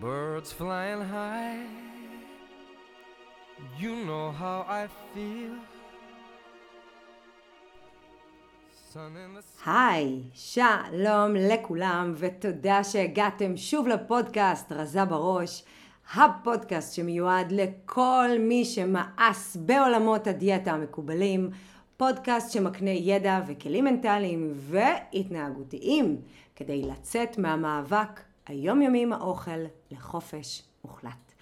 Birds 0.00 0.52
flying 0.52 1.00
high. 1.00 1.64
You 3.78 4.04
know 4.04 4.30
how 4.30 4.66
I 4.68 4.88
feel. 5.14 5.56
היי, 9.66 10.22
שלום 10.34 11.34
לכולם, 11.34 12.14
ותודה 12.16 12.84
שהגעתם 12.84 13.56
שוב 13.56 13.88
לפודקאסט 13.88 14.72
רזה 14.72 15.04
בראש, 15.04 15.64
הפודקאסט 16.14 16.94
שמיועד 16.94 17.52
לכל 17.52 18.28
מי 18.40 18.64
שמאס 18.64 19.56
בעולמות 19.56 20.26
הדיאטה 20.26 20.72
המקובלים, 20.72 21.50
פודקאסט 21.96 22.52
שמקנה 22.52 22.90
ידע 22.90 23.40
וכלים 23.46 23.84
מנטליים 23.84 24.52
והתנהגותיים 24.56 26.20
כדי 26.56 26.82
לצאת 26.82 27.38
מהמאבק 27.38 28.20
היומיומי 28.46 29.02
עם 29.02 29.12
האוכל 29.12 29.60
לחופש 29.90 30.62
מוחלט. 30.84 31.32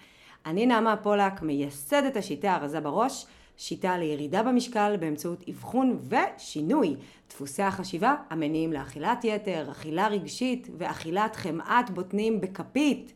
אני 0.45 0.65
נעמה 0.65 0.97
פולק, 0.97 1.41
מייסדת 1.41 2.17
השיטה 2.17 2.55
הרזה 2.55 2.81
בראש, 2.81 3.25
שיטה 3.57 3.97
לירידה 3.97 4.43
במשקל 4.43 4.97
באמצעות 4.99 5.43
אבחון 5.49 5.99
ושינוי 6.09 6.95
דפוסי 7.29 7.63
החשיבה 7.63 8.15
המניעים 8.29 8.73
לאכילת 8.73 9.23
יתר, 9.23 9.71
אכילה 9.71 10.07
רגשית 10.07 10.67
ואכילת 10.77 11.35
חמאת 11.35 11.89
בוטנים 11.89 12.41
בכפית. 12.41 13.13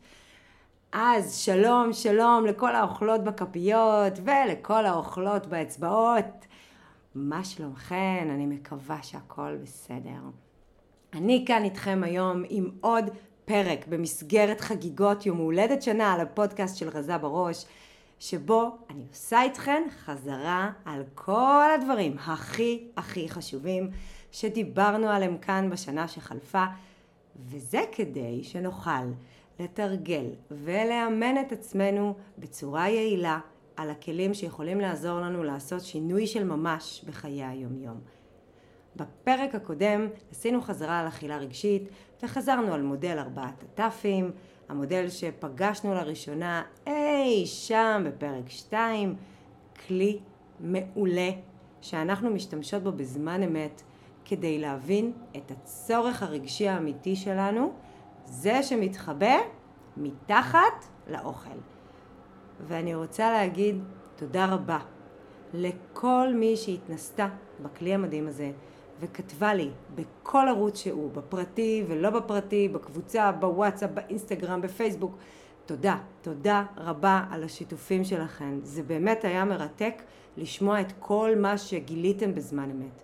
אז 0.91 1.35
שלום, 1.35 1.93
שלום 1.93 2.45
לכל 2.45 2.75
האוכלות 2.75 3.23
בכפיות 3.23 4.13
ולכל 4.23 4.85
האוכלות 4.85 5.47
באצבעות. 5.47 6.45
מה 7.15 7.43
שלומכן? 7.43 8.27
אני 8.33 8.45
מקווה 8.45 9.03
שהכל 9.03 9.55
בסדר. 9.61 10.21
אני 11.13 11.43
כאן 11.47 11.63
איתכם 11.63 12.01
היום 12.03 12.43
עם 12.49 12.69
עוד 12.81 13.03
פרק 13.49 13.87
במסגרת 13.87 14.61
חגיגות 14.61 15.25
יום 15.25 15.37
הולדת 15.37 15.81
שנה 15.81 16.13
על 16.13 16.19
הפודקאסט 16.19 16.77
של 16.77 16.89
רזה 16.89 17.17
בראש, 17.17 17.65
שבו 18.19 18.77
אני 18.89 19.03
עושה 19.09 19.41
איתכן 19.41 19.83
חזרה 20.05 20.71
על 20.85 21.03
כל 21.15 21.67
הדברים 21.75 22.17
הכי 22.25 22.87
הכי 22.97 23.29
חשובים 23.29 23.89
שדיברנו 24.31 25.07
עליהם 25.07 25.37
כאן 25.37 25.69
בשנה 25.69 26.07
שחלפה, 26.07 26.63
וזה 27.45 27.81
כדי 27.91 28.43
שנוכל 28.43 29.05
לתרגל 29.59 30.25
ולאמן 30.51 31.41
את 31.47 31.51
עצמנו 31.51 32.15
בצורה 32.37 32.89
יעילה 32.89 33.39
על 33.75 33.89
הכלים 33.89 34.33
שיכולים 34.33 34.79
לעזור 34.81 35.19
לנו 35.19 35.43
לעשות 35.43 35.81
שינוי 35.81 36.27
של 36.27 36.43
ממש 36.43 37.05
בחיי 37.07 37.43
היום-יום. 37.43 38.18
בפרק 38.99 39.55
הקודם 39.55 40.07
עשינו 40.31 40.61
חזרה 40.61 40.99
על 40.99 41.07
אכילה 41.07 41.37
רגשית 41.37 41.89
וחזרנו 42.23 42.73
על 42.73 42.81
מודל 42.81 43.17
ארבעת 43.19 43.63
הטאפים, 43.63 44.31
המודל 44.69 45.09
שפגשנו 45.09 45.93
לראשונה 45.93 46.63
אי 46.87 47.45
שם 47.45 48.03
בפרק 48.05 48.49
2, 48.49 49.15
כלי 49.87 50.19
מעולה 50.59 51.29
שאנחנו 51.81 52.29
משתמשות 52.29 52.83
בו 52.83 52.91
בזמן 52.91 53.43
אמת 53.43 53.81
כדי 54.25 54.59
להבין 54.59 55.11
את 55.37 55.51
הצורך 55.51 56.23
הרגשי 56.23 56.67
האמיתי 56.67 57.15
שלנו, 57.15 57.73
זה 58.25 58.63
שמתחבא 58.63 59.35
מתחת 59.97 60.85
לאוכל. 61.07 61.49
ואני 62.67 62.95
רוצה 62.95 63.31
להגיד 63.31 63.75
תודה 64.15 64.45
רבה 64.45 64.79
לכל 65.53 66.33
מי 66.35 66.57
שהתנסתה 66.57 67.27
בכלי 67.61 67.93
המדהים 67.93 68.27
הזה 68.27 68.51
וכתבה 68.99 69.53
לי 69.53 69.69
בכל 69.95 70.47
ערוץ 70.49 70.77
שהוא, 70.77 71.11
בפרטי 71.11 71.83
ולא 71.87 72.09
בפרטי, 72.09 72.67
בקבוצה, 72.67 73.31
בוואטסאפ, 73.31 73.89
באינסטגרם, 73.93 74.61
בפייסבוק. 74.61 75.17
תודה, 75.65 75.97
תודה 76.21 76.63
רבה 76.77 77.23
על 77.31 77.43
השיתופים 77.43 78.03
שלכם. 78.03 78.59
זה 78.63 78.83
באמת 78.83 79.25
היה 79.25 79.45
מרתק 79.45 80.01
לשמוע 80.37 80.81
את 80.81 80.91
כל 80.99 81.31
מה 81.37 81.57
שגיליתם 81.57 82.35
בזמן 82.35 82.71
אמת. 82.71 83.01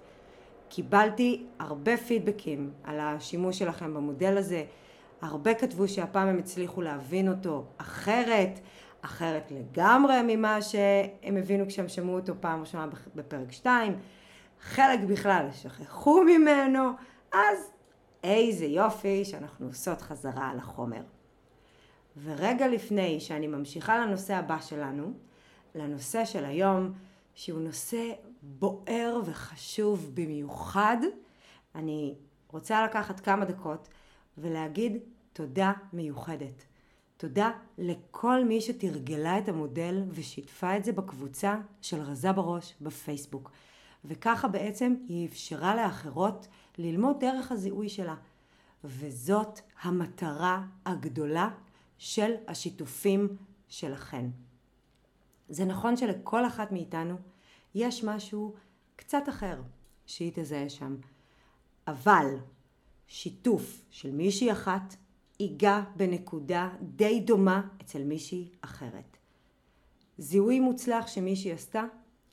קיבלתי 0.70 1.44
הרבה 1.60 1.98
פידבקים 1.98 2.72
על 2.84 3.00
השימוש 3.00 3.60
שלכם 3.60 3.94
במודל 3.94 4.38
הזה. 4.38 4.64
הרבה 5.22 5.54
כתבו 5.54 5.88
שהפעם 5.88 6.28
הם 6.28 6.38
הצליחו 6.38 6.82
להבין 6.82 7.30
אותו 7.30 7.64
אחרת, 7.78 8.60
אחרת 9.02 9.52
לגמרי 9.52 10.16
ממה 10.28 10.62
שהם 10.62 11.38
הבינו 11.38 11.68
כשהם 11.68 11.88
שמעו 11.88 12.16
אותו 12.16 12.34
פעם 12.40 12.62
ראשונה 12.62 12.88
בפרק 13.16 13.52
2. 13.52 13.98
חלק 14.66 15.00
בכלל 15.00 15.48
שכחו 15.54 16.24
ממנו, 16.24 16.90
אז 17.34 17.72
איזה 18.24 18.66
יופי 18.66 19.26
שאנחנו 19.26 19.66
עושות 19.68 20.02
חזרה 20.02 20.50
על 20.50 20.58
החומר. 20.58 21.02
ורגע 22.24 22.68
לפני 22.68 23.20
שאני 23.20 23.48
ממשיכה 23.48 23.98
לנושא 23.98 24.36
הבא 24.36 24.60
שלנו, 24.62 25.14
לנושא 25.76 26.26
של 26.26 26.46
היום, 26.46 26.92
שהוא 27.36 27.60
נושא 27.60 28.14
בוער 28.42 29.22
וחשוב 29.26 30.12
במיוחד, 30.14 30.98
אני 31.76 32.16
רוצה 32.48 32.86
לקחת 32.86 33.20
כמה 33.20 33.46
דקות 33.46 33.88
ולהגיד 34.38 34.98
תודה 35.34 35.72
מיוחדת. 35.94 36.66
תודה 37.18 37.52
לכל 37.78 38.46
מי 38.46 38.62
שתרגלה 38.62 39.38
את 39.38 39.50
המודל 39.50 40.04
ושיתפה 40.10 40.78
את 40.78 40.84
זה 40.84 40.92
בקבוצה 40.92 41.56
של 41.82 42.02
רזה 42.02 42.32
בראש 42.32 42.74
בפייסבוק. 42.82 43.52
וככה 44.08 44.48
בעצם 44.48 44.96
היא 45.08 45.28
אפשרה 45.28 45.76
לאחרות 45.76 46.48
ללמוד 46.78 47.20
דרך 47.20 47.52
הזיהוי 47.52 47.90
שלה. 47.90 48.16
וזאת 48.84 49.60
המטרה 49.82 50.66
הגדולה 50.86 51.50
של 51.98 52.32
השיתופים 52.48 53.38
שלכן. 53.68 54.26
זה 55.50 55.66
נכון 55.66 55.98
שלכל 55.98 56.48
אחת 56.48 56.72
מאיתנו 56.72 57.16
יש 57.76 58.04
משהו 58.04 58.54
קצת 58.96 59.30
אחר 59.30 59.62
שהיא 60.06 60.32
תזהה 60.36 60.70
שם, 60.70 60.96
אבל 61.88 62.36
שיתוף 63.08 63.86
של 63.90 64.12
מישהי 64.12 64.52
אחת 64.52 64.96
ייגע 65.40 65.82
בנקודה 65.96 66.70
די 66.82 67.20
דומה 67.20 67.62
אצל 67.82 68.04
מישהי 68.04 68.50
אחרת. 68.62 69.18
זיהוי 70.18 70.60
מוצלח 70.60 71.08
שמישהי 71.08 71.52
עשתה 71.52 71.84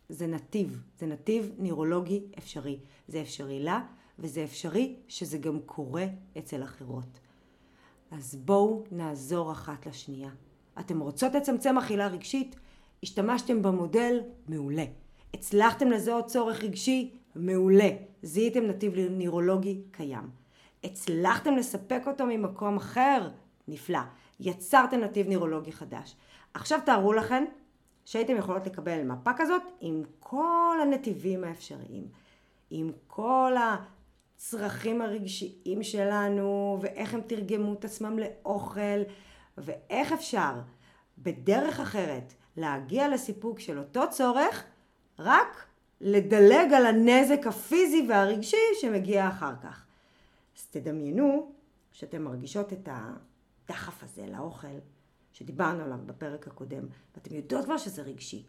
זה 0.08 0.26
נתיב, 0.26 0.82
זה 0.98 1.06
נתיב 1.06 1.52
נירולוגי 1.58 2.22
אפשרי. 2.38 2.78
זה 3.08 3.20
אפשרי 3.20 3.60
לה, 3.60 3.80
וזה 4.18 4.44
אפשרי 4.44 4.96
שזה 5.08 5.38
גם 5.38 5.60
קורה 5.66 6.06
אצל 6.38 6.62
אחרות. 6.62 7.20
אז 8.10 8.36
בואו 8.36 8.84
נעזור 8.90 9.52
אחת 9.52 9.86
לשנייה. 9.86 10.30
אתם 10.80 11.00
רוצות 11.00 11.34
לצמצם 11.34 11.78
אכילה 11.78 12.06
רגשית? 12.06 12.56
השתמשתם 13.02 13.62
במודל? 13.62 14.20
מעולה. 14.48 14.84
הצלחתם 15.34 15.90
לזהות 15.90 16.26
צורך 16.26 16.62
רגשי? 16.62 17.14
מעולה. 17.36 17.88
זיהיתם 18.22 18.64
נתיב 18.64 18.94
נירולוגי? 18.98 19.82
קיים. 19.90 20.30
הצלחתם 20.84 21.56
לספק 21.56 22.02
אותו 22.06 22.24
ממקום 22.26 22.76
אחר? 22.76 23.28
נפלא. 23.68 23.98
יצרתם 24.40 25.00
נתיב 25.00 25.28
נירולוגי 25.28 25.72
חדש. 25.72 26.16
עכשיו 26.54 26.78
תארו 26.86 27.12
לכם 27.12 27.44
שהייתם 28.04 28.36
יכולות 28.36 28.66
לקבל 28.66 29.02
מפה 29.02 29.30
כזאת 29.36 29.62
עם 29.80 30.02
כל 30.20 30.78
הנתיבים 30.82 31.44
האפשריים, 31.44 32.08
עם 32.70 32.92
כל 33.06 33.52
הצרכים 33.58 35.02
הרגשיים 35.02 35.82
שלנו, 35.82 36.78
ואיך 36.80 37.14
הם 37.14 37.20
תרגמו 37.20 37.72
את 37.72 37.84
עצמם 37.84 38.18
לאוכל, 38.18 39.02
ואיך 39.58 40.12
אפשר 40.12 40.52
בדרך 41.18 41.80
אחרת 41.80 42.32
להגיע 42.56 43.08
לסיפוק 43.08 43.60
של 43.60 43.78
אותו 43.78 44.02
צורך, 44.10 44.64
רק 45.18 45.66
לדלג 46.00 46.72
על 46.72 46.86
הנזק 46.86 47.46
הפיזי 47.46 48.06
והרגשי 48.08 48.56
שמגיע 48.80 49.28
אחר 49.28 49.52
כך. 49.62 49.86
אז 50.56 50.66
תדמיינו 50.66 51.52
שאתם 51.92 52.22
מרגישות 52.22 52.72
את 52.72 52.88
הדחף 52.92 54.02
הזה 54.02 54.26
לאוכל, 54.26 54.78
שדיברנו 55.32 55.84
עליו 55.84 55.98
בפרק 56.06 56.46
הקודם, 56.46 56.84
ואתם 57.14 57.34
יודעות 57.34 57.64
כבר 57.64 57.78
שזה 57.78 58.02
רגשי. 58.02 58.42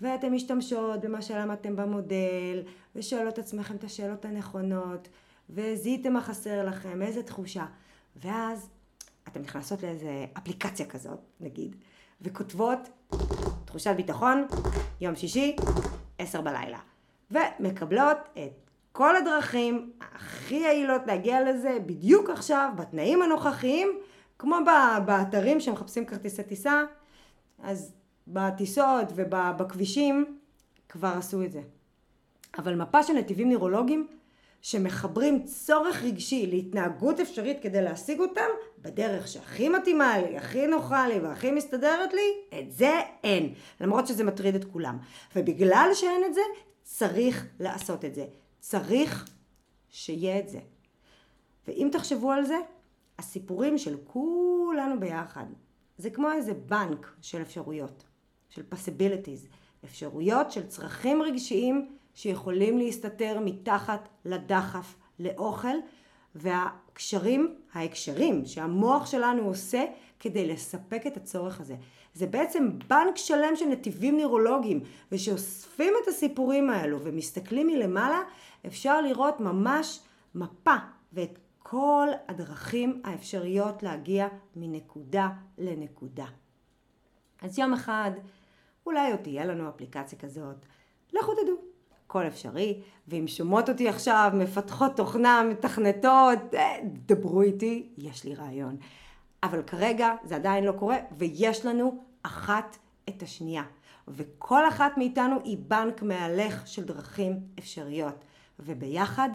ואתם 0.00 0.32
משתמשות 0.32 1.00
במה 1.00 1.22
שלמדתם 1.22 1.76
במודל, 1.76 2.62
ושואלות 2.96 3.38
עצמכם 3.38 3.76
את 3.76 3.84
השאלות 3.84 4.24
הנכונות, 4.24 5.08
וזיהיתם 5.50 6.12
מה 6.12 6.20
חסר 6.20 6.64
לכם, 6.66 7.02
איזה 7.02 7.22
תחושה. 7.22 7.66
ואז 8.16 8.68
אתן 9.28 9.40
נכנסות 9.40 9.82
לאיזה 9.82 10.26
אפליקציה 10.38 10.86
כזאת, 10.86 11.18
נגיד, 11.40 11.76
וכותבות 12.22 12.78
תחושת 13.64 13.94
ביטחון, 13.96 14.46
יום 15.00 15.14
שישי, 15.14 15.56
עשר 16.18 16.40
בלילה. 16.40 16.78
ומקבלות 17.30 18.18
את 18.32 18.70
כל 18.92 19.16
הדרכים 19.16 19.92
הכי 20.00 20.54
יעילות 20.54 21.02
להגיע 21.06 21.50
לזה 21.50 21.78
בדיוק 21.86 22.30
עכשיו, 22.30 22.70
בתנאים 22.76 23.22
הנוכחיים, 23.22 23.88
כמו 24.38 24.56
באתרים 25.06 25.60
שמחפשים 25.60 26.06
כרטיסי 26.06 26.42
טיסה, 26.42 26.82
אז 27.62 27.92
בטיסות 28.26 29.08
ובכבישים 29.14 30.38
כבר 30.88 31.14
עשו 31.18 31.42
את 31.42 31.52
זה. 31.52 31.62
אבל 32.58 32.74
מפה 32.74 33.02
של 33.02 33.12
נתיבים 33.12 33.48
נירולוגיים 33.48 34.06
שמחברים 34.62 35.44
צורך 35.44 36.02
רגשי 36.02 36.46
להתנהגות 36.46 37.20
אפשרית 37.20 37.62
כדי 37.62 37.82
להשיג 37.82 38.20
אותם, 38.20 38.48
בדרך 38.78 39.28
שהכי 39.28 39.68
מתאימה 39.68 40.18
לי, 40.18 40.36
הכי 40.36 40.66
נוחה 40.66 41.08
לי 41.08 41.18
והכי 41.18 41.50
מסתדרת 41.50 42.12
לי, 42.12 42.58
את 42.58 42.72
זה 42.72 43.00
אין. 43.24 43.54
למרות 43.80 44.06
שזה 44.06 44.24
מטריד 44.24 44.54
את 44.54 44.64
כולם. 44.64 44.98
ובגלל 45.36 45.90
שאין 45.94 46.24
את 46.26 46.34
זה, 46.34 46.40
צריך 46.82 47.46
לעשות 47.60 48.04
את 48.04 48.14
זה. 48.14 48.26
צריך 48.60 49.28
שיהיה 49.90 50.38
את 50.38 50.48
זה. 50.48 50.58
ואם 51.68 51.88
תחשבו 51.92 52.32
על 52.32 52.44
זה, 52.44 52.56
הסיפורים 53.18 53.78
של 53.78 53.96
כולנו 54.04 55.00
ביחד, 55.00 55.44
זה 55.98 56.10
כמו 56.10 56.32
איזה 56.32 56.54
בנק 56.54 57.12
של 57.22 57.42
אפשרויות, 57.42 58.04
של 58.48 58.62
possibilities, 58.72 59.48
אפשרויות 59.84 60.52
של 60.52 60.66
צרכים 60.66 61.22
רגשיים 61.22 61.88
שיכולים 62.14 62.78
להסתתר 62.78 63.40
מתחת 63.44 64.08
לדחף 64.24 64.94
לאוכל, 65.18 65.76
והקשרים, 66.34 67.54
ההקשרים 67.72 68.44
שהמוח 68.44 69.06
שלנו 69.06 69.42
עושה 69.42 69.84
כדי 70.20 70.46
לספק 70.48 71.06
את 71.06 71.16
הצורך 71.16 71.60
הזה. 71.60 71.76
זה 72.14 72.26
בעצם 72.26 72.78
בנק 72.88 73.16
שלם 73.16 73.56
של 73.56 73.66
נתיבים 73.66 74.14
נוירולוגיים, 74.14 74.80
ושאוספים 75.12 75.94
את 76.02 76.08
הסיפורים 76.08 76.70
האלו 76.70 77.00
ומסתכלים 77.00 77.66
מלמעלה, 77.66 78.20
אפשר 78.66 79.00
לראות 79.00 79.40
ממש 79.40 80.00
מפה 80.34 80.74
ואת 81.12 81.38
כל 81.74 82.08
הדרכים 82.28 83.02
האפשריות 83.04 83.82
להגיע 83.82 84.28
מנקודה 84.56 85.28
לנקודה. 85.58 86.26
אז 87.42 87.58
יום 87.58 87.72
אחד 87.72 88.10
אולי 88.86 89.10
עוד 89.10 89.20
תהיה 89.20 89.44
לנו 89.44 89.68
אפליקציה 89.68 90.18
כזאת, 90.18 90.56
לכו 91.12 91.32
תדעו, 91.34 91.56
הכל 92.04 92.26
אפשרי, 92.26 92.82
ואם 93.08 93.24
שומעות 93.26 93.68
אותי 93.68 93.88
עכשיו 93.88 94.30
מפתחות 94.34 94.96
תוכנה, 94.96 95.42
מתכנתות, 95.42 96.54
אה, 96.54 96.76
דברו 96.84 97.42
איתי, 97.42 97.88
יש 97.96 98.24
לי 98.24 98.34
רעיון. 98.34 98.76
אבל 99.42 99.62
כרגע 99.62 100.14
זה 100.24 100.36
עדיין 100.36 100.64
לא 100.64 100.72
קורה, 100.72 100.96
ויש 101.18 101.66
לנו 101.66 102.02
אחת 102.22 102.76
את 103.08 103.22
השנייה. 103.22 103.62
וכל 104.08 104.68
אחת 104.68 104.98
מאיתנו 104.98 105.36
היא 105.44 105.58
בנק 105.68 106.02
מהלך 106.02 106.66
של 106.66 106.84
דרכים 106.84 107.40
אפשריות. 107.58 108.24
וביחד 108.60 109.30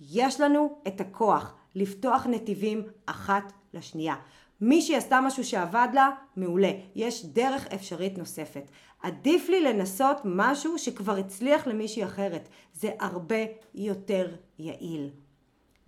יש 0.00 0.40
לנו 0.40 0.78
את 0.86 1.00
הכוח 1.00 1.54
לפתוח 1.76 2.26
נתיבים 2.26 2.82
אחת 3.06 3.52
לשנייה. 3.74 4.14
מישהי 4.60 4.96
עשתה 4.96 5.20
משהו 5.20 5.44
שעבד 5.44 5.88
לה, 5.94 6.10
מעולה. 6.36 6.70
יש 6.94 7.26
דרך 7.26 7.66
אפשרית 7.66 8.18
נוספת. 8.18 8.70
עדיף 9.02 9.48
לי 9.48 9.60
לנסות 9.60 10.16
משהו 10.24 10.78
שכבר 10.78 11.16
הצליח 11.16 11.66
למישהי 11.66 12.04
אחרת. 12.04 12.48
זה 12.74 12.90
הרבה 13.00 13.36
יותר 13.74 14.36
יעיל. 14.58 15.10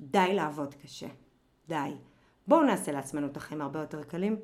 די 0.01 0.35
לעבוד 0.35 0.75
קשה. 0.75 1.07
די. 1.69 1.91
בואו 2.47 2.63
נעשה 2.63 2.93
לעצמנו 2.93 3.27
את 3.27 3.37
החיים 3.37 3.61
הרבה 3.61 3.81
יותר 3.81 4.03
קלים. 4.03 4.37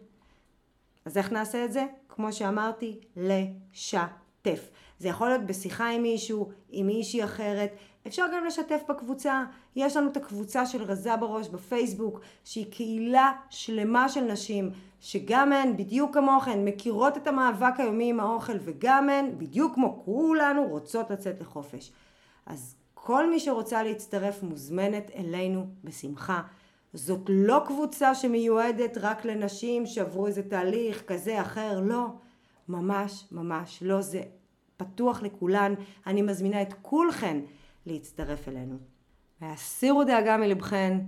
אז 1.04 1.18
איך 1.18 1.32
נעשה 1.32 1.64
את 1.64 1.72
זה? 1.72 1.86
כמו 2.08 2.32
שאמרתי, 2.32 3.00
לשתף. 3.16 4.70
זה 4.98 5.08
יכול 5.08 5.28
להיות 5.28 5.46
בשיחה 5.46 5.88
עם 5.88 6.02
מישהו, 6.02 6.50
עם 6.68 6.86
מישהי 6.86 7.24
אחרת. 7.24 7.76
אפשר 8.06 8.26
גם 8.34 8.44
לשתף 8.44 8.82
בקבוצה. 8.88 9.44
יש 9.76 9.96
לנו 9.96 10.10
את 10.10 10.16
הקבוצה 10.16 10.66
של 10.66 10.82
רזה 10.82 11.16
בראש 11.16 11.48
בפייסבוק, 11.48 12.20
שהיא 12.44 12.66
קהילה 12.70 13.32
שלמה 13.50 14.08
של 14.08 14.20
נשים, 14.20 14.70
שגם 15.00 15.52
הן, 15.52 15.76
בדיוק 15.76 16.14
כמוכן, 16.14 16.64
מכירות 16.64 17.16
את 17.16 17.26
המאבק 17.26 17.74
היומי 17.78 18.10
עם 18.10 18.20
האוכל, 18.20 18.56
וגם 18.60 19.08
הן, 19.08 19.38
בדיוק 19.38 19.74
כמו 19.74 20.02
כולנו, 20.04 20.64
רוצות 20.68 21.10
לצאת 21.10 21.40
לחופש. 21.40 21.92
אז 22.46 22.76
כל 22.94 23.30
מי 23.30 23.40
שרוצה 23.40 23.82
להצטרף 23.82 24.42
מוזמנת 24.42 25.10
אלינו 25.14 25.66
בשמחה. 25.84 26.42
זאת 26.94 27.20
לא 27.28 27.62
קבוצה 27.66 28.14
שמיועדת 28.14 28.98
רק 28.98 29.24
לנשים 29.24 29.86
שעברו 29.86 30.26
איזה 30.26 30.42
תהליך 30.42 31.02
כזה 31.06 31.40
אחר, 31.40 31.80
לא. 31.80 32.06
ממש 32.68 33.24
ממש 33.32 33.82
לא. 33.82 34.00
זה 34.00 34.22
פתוח 34.76 35.22
לכולן. 35.22 35.74
אני 36.06 36.22
מזמינה 36.22 36.62
את 36.62 36.74
כולכן 36.82 37.40
להצטרף 37.86 38.48
אלינו. 38.48 38.76
והסירו 39.40 40.04
דאגה 40.04 40.36
מלבכן, 40.36 40.98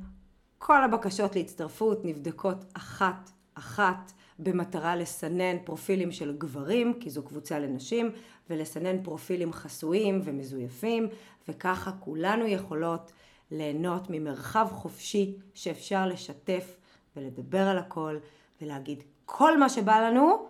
כל 0.58 0.84
הבקשות 0.84 1.36
להצטרפות 1.36 2.04
נבדקות 2.04 2.64
אחת 2.72 3.30
אחת 3.54 4.12
במטרה 4.38 4.96
לסנן 4.96 5.56
פרופילים 5.64 6.12
של 6.12 6.36
גברים, 6.38 7.00
כי 7.00 7.10
זו 7.10 7.22
קבוצה 7.22 7.58
לנשים, 7.58 8.10
ולסנן 8.50 9.02
פרופילים 9.02 9.52
חסויים 9.52 10.20
ומזויפים, 10.24 11.08
וככה 11.48 11.92
כולנו 11.92 12.46
יכולות 12.46 13.12
ליהנות 13.50 14.10
ממרחב 14.10 14.68
חופשי 14.70 15.36
שאפשר 15.54 16.06
לשתף 16.06 16.76
ולדבר 17.16 17.68
על 17.68 17.78
הכל 17.78 18.16
ולהגיד 18.62 19.02
כל 19.24 19.58
מה 19.58 19.68
שבא 19.68 20.00
לנו, 20.00 20.46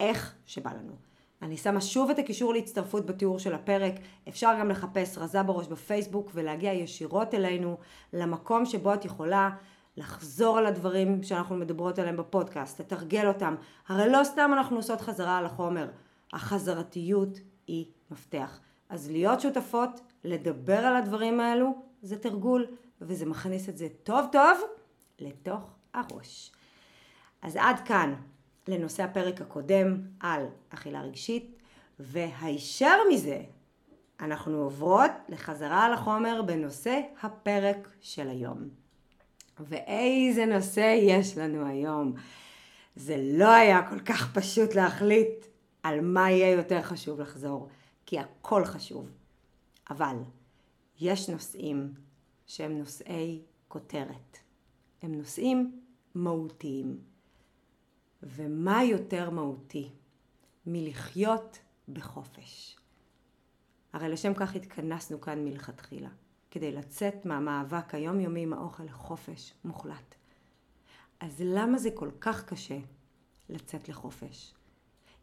איך 0.00 0.34
שבא 0.46 0.70
לנו. 0.72 1.11
אני 1.42 1.56
שמה 1.56 1.80
שוב 1.80 2.10
את 2.10 2.18
הקישור 2.18 2.52
להצטרפות 2.52 3.06
בתיאור 3.06 3.38
של 3.38 3.54
הפרק. 3.54 3.94
אפשר 4.28 4.52
גם 4.60 4.68
לחפש 4.68 5.18
רזה 5.18 5.42
בראש 5.42 5.66
בפייסבוק 5.66 6.30
ולהגיע 6.34 6.72
ישירות 6.72 7.34
אלינו 7.34 7.76
למקום 8.12 8.66
שבו 8.66 8.94
את 8.94 9.04
יכולה 9.04 9.50
לחזור 9.96 10.58
על 10.58 10.66
הדברים 10.66 11.22
שאנחנו 11.22 11.56
מדברות 11.56 11.98
עליהם 11.98 12.16
בפודקאסט, 12.16 12.80
לתרגל 12.80 13.28
אותם. 13.28 13.54
הרי 13.88 14.10
לא 14.12 14.24
סתם 14.24 14.50
אנחנו 14.52 14.76
עושות 14.76 15.00
חזרה 15.00 15.38
על 15.38 15.46
החומר. 15.46 15.88
החזרתיות 16.32 17.38
היא 17.66 17.86
מפתח. 18.10 18.60
אז 18.88 19.10
להיות 19.10 19.40
שותפות, 19.40 20.00
לדבר 20.24 20.78
על 20.78 20.96
הדברים 20.96 21.40
האלו, 21.40 21.74
זה 22.02 22.18
תרגול, 22.18 22.66
וזה 23.00 23.26
מכניס 23.26 23.68
את 23.68 23.78
זה 23.78 23.88
טוב 24.02 24.26
טוב 24.32 24.58
לתוך 25.18 25.70
הראש. 25.94 26.52
אז 27.42 27.56
עד 27.56 27.80
כאן 27.84 28.14
לנושא 28.68 29.02
הפרק 29.02 29.40
הקודם 29.40 30.00
על 30.20 30.46
אכילה 30.70 31.02
רגשית, 31.02 31.56
והישר 31.98 32.96
מזה 33.12 33.42
אנחנו 34.20 34.56
עוברות 34.56 35.10
לחזרה 35.28 35.84
על 35.84 35.92
החומר 35.92 36.42
בנושא 36.42 37.00
הפרק 37.22 37.88
של 38.00 38.28
היום. 38.28 38.68
ואיזה 39.60 40.46
נושא 40.46 40.96
יש 41.00 41.38
לנו 41.38 41.66
היום. 41.66 42.14
זה 42.96 43.16
לא 43.32 43.48
היה 43.48 43.88
כל 43.90 44.00
כך 44.00 44.34
פשוט 44.34 44.74
להחליט 44.74 45.46
על 45.82 46.00
מה 46.00 46.30
יהיה 46.30 46.50
יותר 46.50 46.82
חשוב 46.82 47.20
לחזור, 47.20 47.68
כי 48.06 48.18
הכל 48.18 48.64
חשוב. 48.64 49.10
אבל 49.90 50.16
יש 51.00 51.28
נושאים 51.28 51.94
שהם 52.46 52.78
נושאי 52.78 53.40
כותרת. 53.68 54.38
הם 55.02 55.14
נושאים 55.14 55.80
מהותיים. 56.14 57.11
ומה 58.22 58.84
יותר 58.84 59.30
מהותי 59.30 59.90
מלחיות 60.66 61.58
בחופש? 61.88 62.76
הרי 63.92 64.08
לשם 64.08 64.34
כך 64.34 64.56
התכנסנו 64.56 65.20
כאן 65.20 65.44
מלכתחילה, 65.44 66.10
כדי 66.50 66.72
לצאת 66.72 67.26
מהמאבק 67.26 67.94
היומיומי 67.94 68.42
עם 68.42 68.52
האוכל 68.52 68.82
לחופש 68.82 69.54
מוחלט. 69.64 70.14
אז 71.20 71.42
למה 71.44 71.78
זה 71.78 71.90
כל 71.94 72.10
כך 72.20 72.44
קשה 72.44 72.78
לצאת 73.48 73.88
לחופש? 73.88 74.54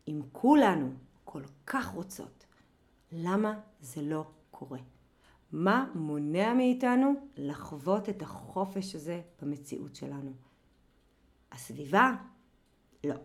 אם 0.07 0.21
כולנו 0.31 0.93
כל 1.23 1.43
כך 1.65 1.87
רוצות, 1.87 2.45
למה 3.11 3.59
זה 3.81 4.01
לא 4.01 4.25
קורה? 4.51 4.79
מה 5.51 5.91
מונע 5.95 6.53
מאיתנו 6.53 7.13
לחוות 7.37 8.09
את 8.09 8.21
החופש 8.21 8.95
הזה 8.95 9.21
במציאות 9.41 9.95
שלנו? 9.95 10.31
הסביבה? 11.51 12.15
לא. 13.03 13.15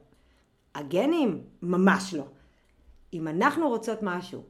הגנים? 0.74 1.44
ממש 1.62 2.14
לא. 2.14 2.24
אם 3.12 3.28
אנחנו 3.28 3.68
רוצות 3.68 3.98
משהו 4.02 4.42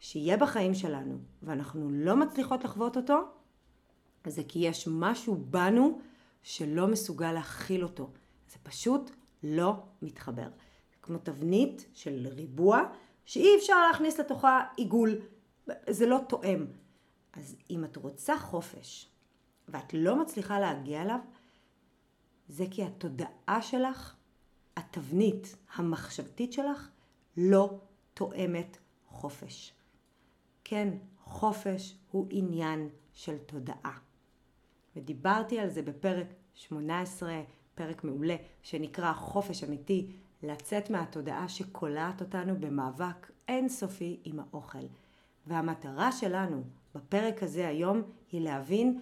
שיהיה 0.00 0.36
בחיים 0.36 0.74
שלנו 0.74 1.18
ואנחנו 1.42 1.90
לא 1.90 2.16
מצליחות 2.16 2.64
לחוות 2.64 2.96
אותו, 2.96 3.20
זה 4.26 4.42
כי 4.48 4.58
יש 4.58 4.88
משהו 4.90 5.36
בנו 5.50 6.00
שלא 6.42 6.86
מסוגל 6.86 7.32
להכיל 7.32 7.82
אותו. 7.82 8.10
זה 8.48 8.56
פשוט 8.62 9.10
לא 9.42 9.82
מתחבר. 10.02 10.48
כמו 11.02 11.18
תבנית 11.18 11.86
של 11.94 12.28
ריבוע 12.30 12.82
שאי 13.24 13.56
אפשר 13.58 13.86
להכניס 13.88 14.20
לתוכה 14.20 14.60
עיגול. 14.76 15.18
זה 15.90 16.06
לא 16.06 16.20
תואם. 16.28 16.66
אז 17.32 17.56
אם 17.70 17.84
את 17.84 17.96
רוצה 17.96 18.38
חופש 18.38 19.08
ואת 19.68 19.94
לא 19.94 20.16
מצליחה 20.16 20.60
להגיע 20.60 21.02
אליו, 21.02 21.18
זה 22.48 22.64
כי 22.70 22.84
התודעה 22.84 23.62
שלך, 23.62 24.14
התבנית 24.96 25.56
המחשבתית 25.74 26.52
שלך, 26.52 26.88
לא 27.36 27.78
תואמת 28.14 28.78
חופש. 29.08 29.72
כן, 30.64 30.88
חופש 31.24 31.96
הוא 32.10 32.26
עניין 32.30 32.88
של 33.12 33.38
תודעה. 33.38 33.98
ודיברתי 34.96 35.58
על 35.58 35.68
זה 35.68 35.82
בפרק 35.82 36.26
18, 36.54 37.42
פרק 37.74 38.04
מעולה, 38.04 38.36
שנקרא 38.62 39.12
חופש 39.12 39.64
אמיתי, 39.64 40.10
לצאת 40.42 40.90
מהתודעה 40.90 41.48
שקולעת 41.48 42.20
אותנו 42.20 42.60
במאבק 42.60 43.30
אינסופי 43.48 44.20
עם 44.24 44.40
האוכל. 44.40 44.86
והמטרה 45.46 46.12
שלנו 46.12 46.62
בפרק 46.94 47.42
הזה 47.42 47.68
היום 47.68 48.02
היא 48.32 48.40
להבין 48.40 49.00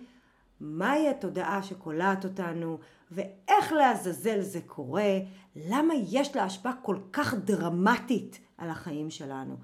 מהי 0.61 1.09
התודעה 1.09 1.63
שקולעת 1.63 2.25
אותנו 2.25 2.79
ואיך 3.15 3.73
לעזאזל 3.73 4.41
זה 4.41 4.61
קורה, 4.67 5.19
למה 5.57 5.95
יש 6.11 6.37
לה 6.37 6.45
השפעה 6.45 6.73
כל 6.83 6.99
כך 7.13 7.35
דרמטית 7.35 8.41
על 8.59 8.71
החיים 8.71 9.11
שלנו. 9.11 9.57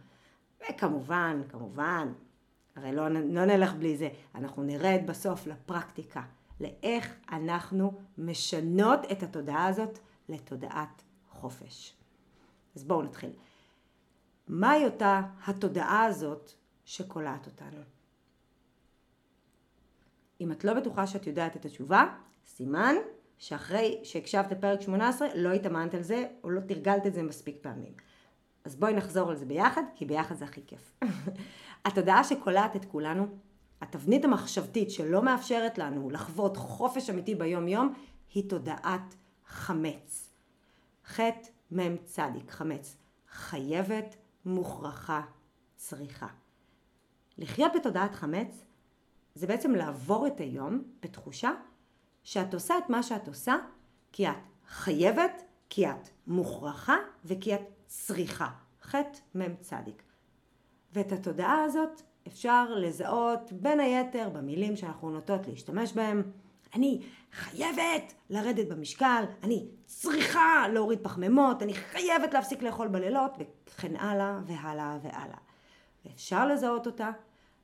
וכמובן, 0.61 1.43
כמובן, 1.49 2.13
הרי 2.77 2.93
לא, 2.93 3.09
לא 3.09 3.45
נלך 3.45 3.75
בלי 3.75 3.97
זה, 3.97 4.09
אנחנו 4.35 4.63
נרד 4.63 5.01
בסוף 5.07 5.47
לפרקטיקה, 5.47 6.23
לאיך 6.61 7.17
אנחנו 7.33 8.01
משנות 8.19 9.01
את 9.13 9.23
התודעה 9.23 9.67
הזאת 9.67 9.99
לתודעת 10.29 11.03
חופש. 11.31 11.97
אז 12.77 12.85
בואו 12.85 13.03
נתחיל. 13.03 13.31
מהי 14.49 14.85
אותה 14.85 15.23
התודעה 15.47 16.05
הזאת 16.05 16.53
שקולעת 16.85 17.47
אותנו? 17.47 17.81
אם 20.41 20.53
את 20.53 20.65
לא 20.65 20.75
בטוחה 20.75 21.07
שאת 21.07 21.27
יודעת 21.27 21.57
את 21.57 21.65
התשובה, 21.65 22.17
סימן 22.47 22.95
שאחרי 23.41 24.01
שהקשבת 24.03 24.53
לפרק 24.53 24.81
18 24.81 25.29
לא 25.35 25.53
התאמנת 25.53 25.95
על 25.95 26.03
זה 26.03 26.27
או 26.45 26.51
לא 26.51 26.61
תרגלת 26.61 27.07
את 27.07 27.15
זה 27.15 27.23
מספיק 27.23 27.57
פעמים. 27.61 27.93
אז 28.65 28.77
בואי 28.77 28.95
נחזור 28.95 29.31
על 29.31 29.37
זה 29.37 29.47
ביחד, 29.47 29.83
כי 29.95 30.07
ביחד 30.07 30.35
זה 30.35 30.45
הכי 30.45 30.61
כיף. 30.67 30.93
התודעה 31.85 32.25
שקולעת 32.25 32.77
את 32.77 32.85
כולנו, 32.85 33.27
התבנית 33.81 34.25
המחשבתית 34.25 34.91
שלא 34.91 35.23
מאפשרת 35.23 35.79
לנו 35.79 36.11
לחוות 36.11 36.57
חופש 36.57 37.11
אמיתי 37.11 37.35
ביום 37.35 37.69
יום, 37.69 37.95
היא 38.35 38.51
תודעת 38.51 39.15
חמץ. 39.47 40.31
חטא 41.07 41.49
מ' 41.73 41.97
צדיק, 42.05 42.51
חמץ. 42.51 42.97
חייבת, 43.31 44.17
מוכרחה, 44.45 45.23
צריכה. 45.77 46.29
לחיות 47.39 47.73
בתודעת 47.75 48.15
חמץ 48.15 48.65
זה 49.35 49.47
בעצם 49.47 49.73
לעבור 49.73 50.27
את 50.27 50.41
היום 50.41 50.83
בתחושה 51.03 51.51
שאת 52.25 52.55
עושה 52.55 52.79
את 52.79 52.91
מה 52.91 53.03
שאת 53.03 53.29
עושה 53.29 53.57
כי 54.13 54.29
את 54.29 54.35
חייבת, 54.69 55.43
כי 55.71 55.91
את 55.91 56.09
מוכרחה 56.27 56.97
וכי 57.25 57.55
את 57.55 57.61
צריכה. 57.87 58.49
חטא 58.83 59.19
מ' 59.35 59.57
צדיק. 59.61 60.03
ואת 60.93 61.13
התודעה 61.13 61.63
הזאת 61.63 62.03
אפשר 62.27 62.75
לזהות 62.75 63.53
בין 63.53 63.81
היתר 63.81 64.29
במילים 64.29 64.77
שאנחנו 64.77 65.11
נוטות 65.11 65.47
להשתמש 65.47 65.93
בהם. 65.93 66.23
אני 66.75 67.03
חייבת 67.33 68.15
לרדת 68.31 68.69
במשקל, 68.69 69.25
אני 69.43 69.69
צריכה 69.87 70.65
להוריד 70.73 70.99
פחמימות, 71.03 71.63
אני 71.63 71.75
חייבת 71.75 72.35
להפסיק 72.35 72.63
לאכול 72.63 72.89
בלילות, 72.89 73.33
וכן 73.39 73.97
הלאה 73.97 74.39
והלאה 74.47 74.99
והלאה. 75.03 75.39
ואפשר 76.05 76.47
לזהות 76.47 76.87
אותה 76.87 77.11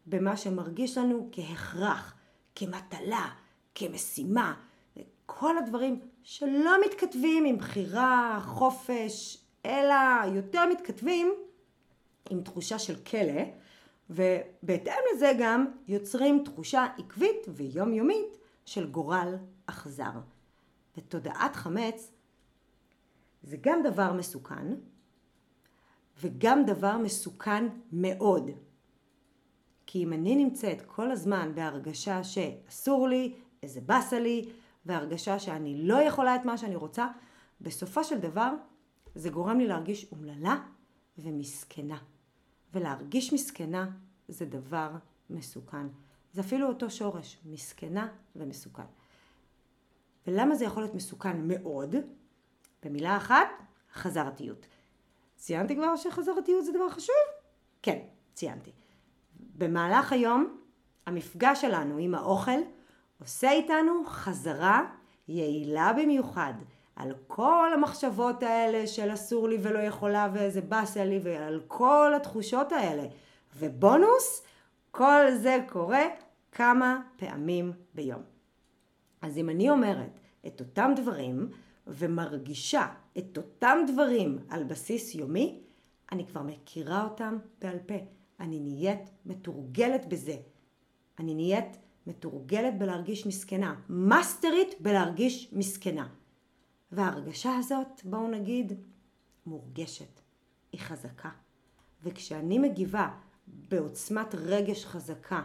במה 0.06 0.36
שמרגיש 0.36 0.98
לנו 0.98 1.28
כהכרח, 1.32 2.14
כמטלה, 2.54 3.28
כמשימה, 3.78 4.54
כל 5.26 5.58
הדברים 5.58 6.00
שלא 6.22 6.72
מתכתבים 6.86 7.44
עם 7.44 7.58
בחירה, 7.58 8.40
חופש, 8.44 9.44
אלא 9.66 9.94
יותר 10.34 10.66
מתכתבים 10.66 11.34
עם 12.30 12.42
תחושה 12.42 12.78
של 12.78 12.96
כלא, 12.96 13.42
ובהתאם 14.10 15.02
לזה 15.14 15.32
גם 15.38 15.66
יוצרים 15.88 16.44
תחושה 16.44 16.86
עקבית 16.98 17.46
ויומיומית 17.48 18.38
של 18.64 18.90
גורל 18.90 19.36
אכזר. 19.66 20.12
ותודעת 20.96 21.56
חמץ 21.56 22.12
זה 23.42 23.56
גם 23.60 23.82
דבר 23.82 24.12
מסוכן, 24.12 24.66
וגם 26.20 26.64
דבר 26.64 26.98
מסוכן 26.98 27.68
מאוד. 27.92 28.50
כי 29.86 30.04
אם 30.04 30.12
אני 30.12 30.36
נמצאת 30.36 30.82
כל 30.86 31.10
הזמן 31.10 31.52
בהרגשה 31.54 32.24
שאסור 32.24 33.08
לי, 33.08 33.34
איזה 33.66 33.80
באסה 33.80 34.18
לי, 34.20 34.48
והרגשה 34.86 35.38
שאני 35.38 35.86
לא 35.86 36.02
יכולה 36.02 36.36
את 36.36 36.44
מה 36.44 36.58
שאני 36.58 36.76
רוצה, 36.76 37.08
בסופו 37.60 38.04
של 38.04 38.18
דבר 38.18 38.52
זה 39.14 39.30
גורם 39.30 39.58
לי 39.58 39.66
להרגיש 39.66 40.06
אומללה 40.12 40.56
ומסכנה. 41.18 41.98
ולהרגיש 42.74 43.32
מסכנה 43.32 43.86
זה 44.28 44.46
דבר 44.46 44.90
מסוכן. 45.30 45.86
זה 46.32 46.40
אפילו 46.40 46.68
אותו 46.68 46.90
שורש, 46.90 47.38
מסכנה 47.44 48.08
ומסוכן. 48.36 48.82
ולמה 50.26 50.54
זה 50.54 50.64
יכול 50.64 50.82
להיות 50.82 50.94
מסוכן 50.94 51.48
מאוד? 51.48 51.94
במילה 52.84 53.16
אחת, 53.16 53.48
חזרתיות. 53.92 54.66
ציינתי 55.36 55.76
כבר 55.76 55.96
שחזרתיות 55.96 56.64
זה 56.64 56.72
דבר 56.72 56.90
חשוב? 56.90 57.16
כן, 57.82 57.98
ציינתי. 58.34 58.70
במהלך 59.58 60.12
היום, 60.12 60.60
המפגש 61.06 61.60
שלנו 61.60 61.98
עם 61.98 62.14
האוכל 62.14 62.60
עושה 63.20 63.50
איתנו 63.50 64.04
חזרה 64.06 64.82
יעילה 65.28 65.92
במיוחד 65.92 66.54
על 66.96 67.14
כל 67.26 67.70
המחשבות 67.74 68.42
האלה 68.42 68.86
של 68.86 69.14
אסור 69.14 69.48
לי 69.48 69.58
ולא 69.62 69.78
יכולה 69.78 70.28
ואיזה 70.34 70.60
באסה 70.60 71.04
לי 71.04 71.20
ועל 71.22 71.60
כל 71.66 72.12
התחושות 72.16 72.72
האלה. 72.72 73.02
ובונוס, 73.58 74.42
כל 74.90 75.30
זה 75.34 75.58
קורה 75.68 76.04
כמה 76.52 77.00
פעמים 77.16 77.72
ביום. 77.94 78.22
אז 79.22 79.38
אם 79.38 79.50
אני 79.50 79.70
אומרת 79.70 80.20
את 80.46 80.60
אותם 80.60 80.92
דברים 80.96 81.50
ומרגישה 81.86 82.86
את 83.18 83.36
אותם 83.36 83.78
דברים 83.92 84.38
על 84.48 84.64
בסיס 84.64 85.14
יומי, 85.14 85.60
אני 86.12 86.26
כבר 86.26 86.42
מכירה 86.42 87.04
אותם 87.04 87.38
בעל 87.60 87.78
פה. 87.86 87.94
אני 88.40 88.60
נהיית 88.60 89.10
מתורגלת 89.26 90.06
בזה. 90.06 90.36
אני 91.18 91.34
נהיית 91.34 91.76
מתורגלת 92.06 92.78
בלהרגיש 92.78 93.26
מסכנה. 93.26 93.74
מאסטרית 93.88 94.74
בלהרגיש 94.80 95.48
מסכנה. 95.52 96.08
וההרגשה 96.92 97.56
הזאת, 97.56 98.04
בואו 98.04 98.30
נגיד, 98.30 98.72
מורגשת. 99.46 100.20
היא 100.72 100.80
חזקה. 100.80 101.30
וכשאני 102.02 102.58
מגיבה 102.58 103.08
בעוצמת 103.46 104.34
רגש 104.34 104.86
חזקה 104.86 105.42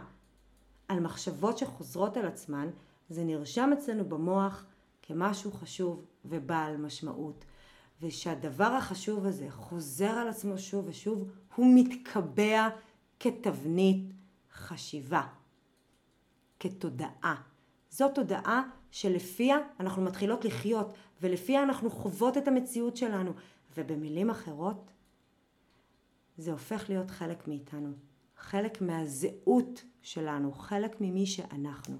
על 0.88 1.00
מחשבות 1.00 1.58
שחוזרות 1.58 2.16
על 2.16 2.26
עצמן, 2.26 2.70
זה 3.08 3.24
נרשם 3.24 3.70
אצלנו 3.78 4.04
במוח 4.04 4.64
כמשהו 5.02 5.52
חשוב 5.52 6.04
ובעל 6.24 6.76
משמעות. 6.76 7.44
ושהדבר 8.02 8.64
החשוב 8.64 9.26
הזה 9.26 9.50
חוזר 9.50 10.10
על 10.10 10.28
עצמו 10.28 10.58
שוב 10.58 10.84
ושוב, 10.88 11.30
הוא 11.54 11.66
מתקבע 11.74 12.68
כתבנית 13.20 14.12
חשיבה, 14.52 15.22
כתודעה. 16.62 17.42
זו 17.90 18.08
תודעה 18.14 18.62
שלפיה 18.90 19.56
אנחנו 19.80 20.02
מתחילות 20.02 20.44
לחיות 20.44 20.92
ולפיה 21.20 21.62
אנחנו 21.62 21.90
חוות 21.90 22.36
את 22.36 22.48
המציאות 22.48 22.96
שלנו. 22.96 23.32
ובמילים 23.76 24.30
אחרות, 24.30 24.90
זה 26.36 26.52
הופך 26.52 26.84
להיות 26.88 27.10
חלק 27.10 27.48
מאיתנו, 27.48 27.92
חלק 28.36 28.80
מהזהות 28.80 29.84
שלנו, 30.02 30.52
חלק 30.52 31.00
ממי 31.00 31.26
שאנחנו. 31.26 31.96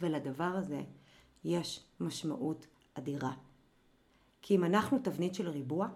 ולדבר 0.00 0.44
הזה 0.44 0.82
יש 1.44 1.84
משמעות 2.00 2.66
אדירה. 2.94 3.32
כי 4.42 4.56
אם 4.56 4.64
אנחנו 4.64 4.98
תבנית 4.98 5.34
של 5.34 5.48
ריבוע, 5.48 5.88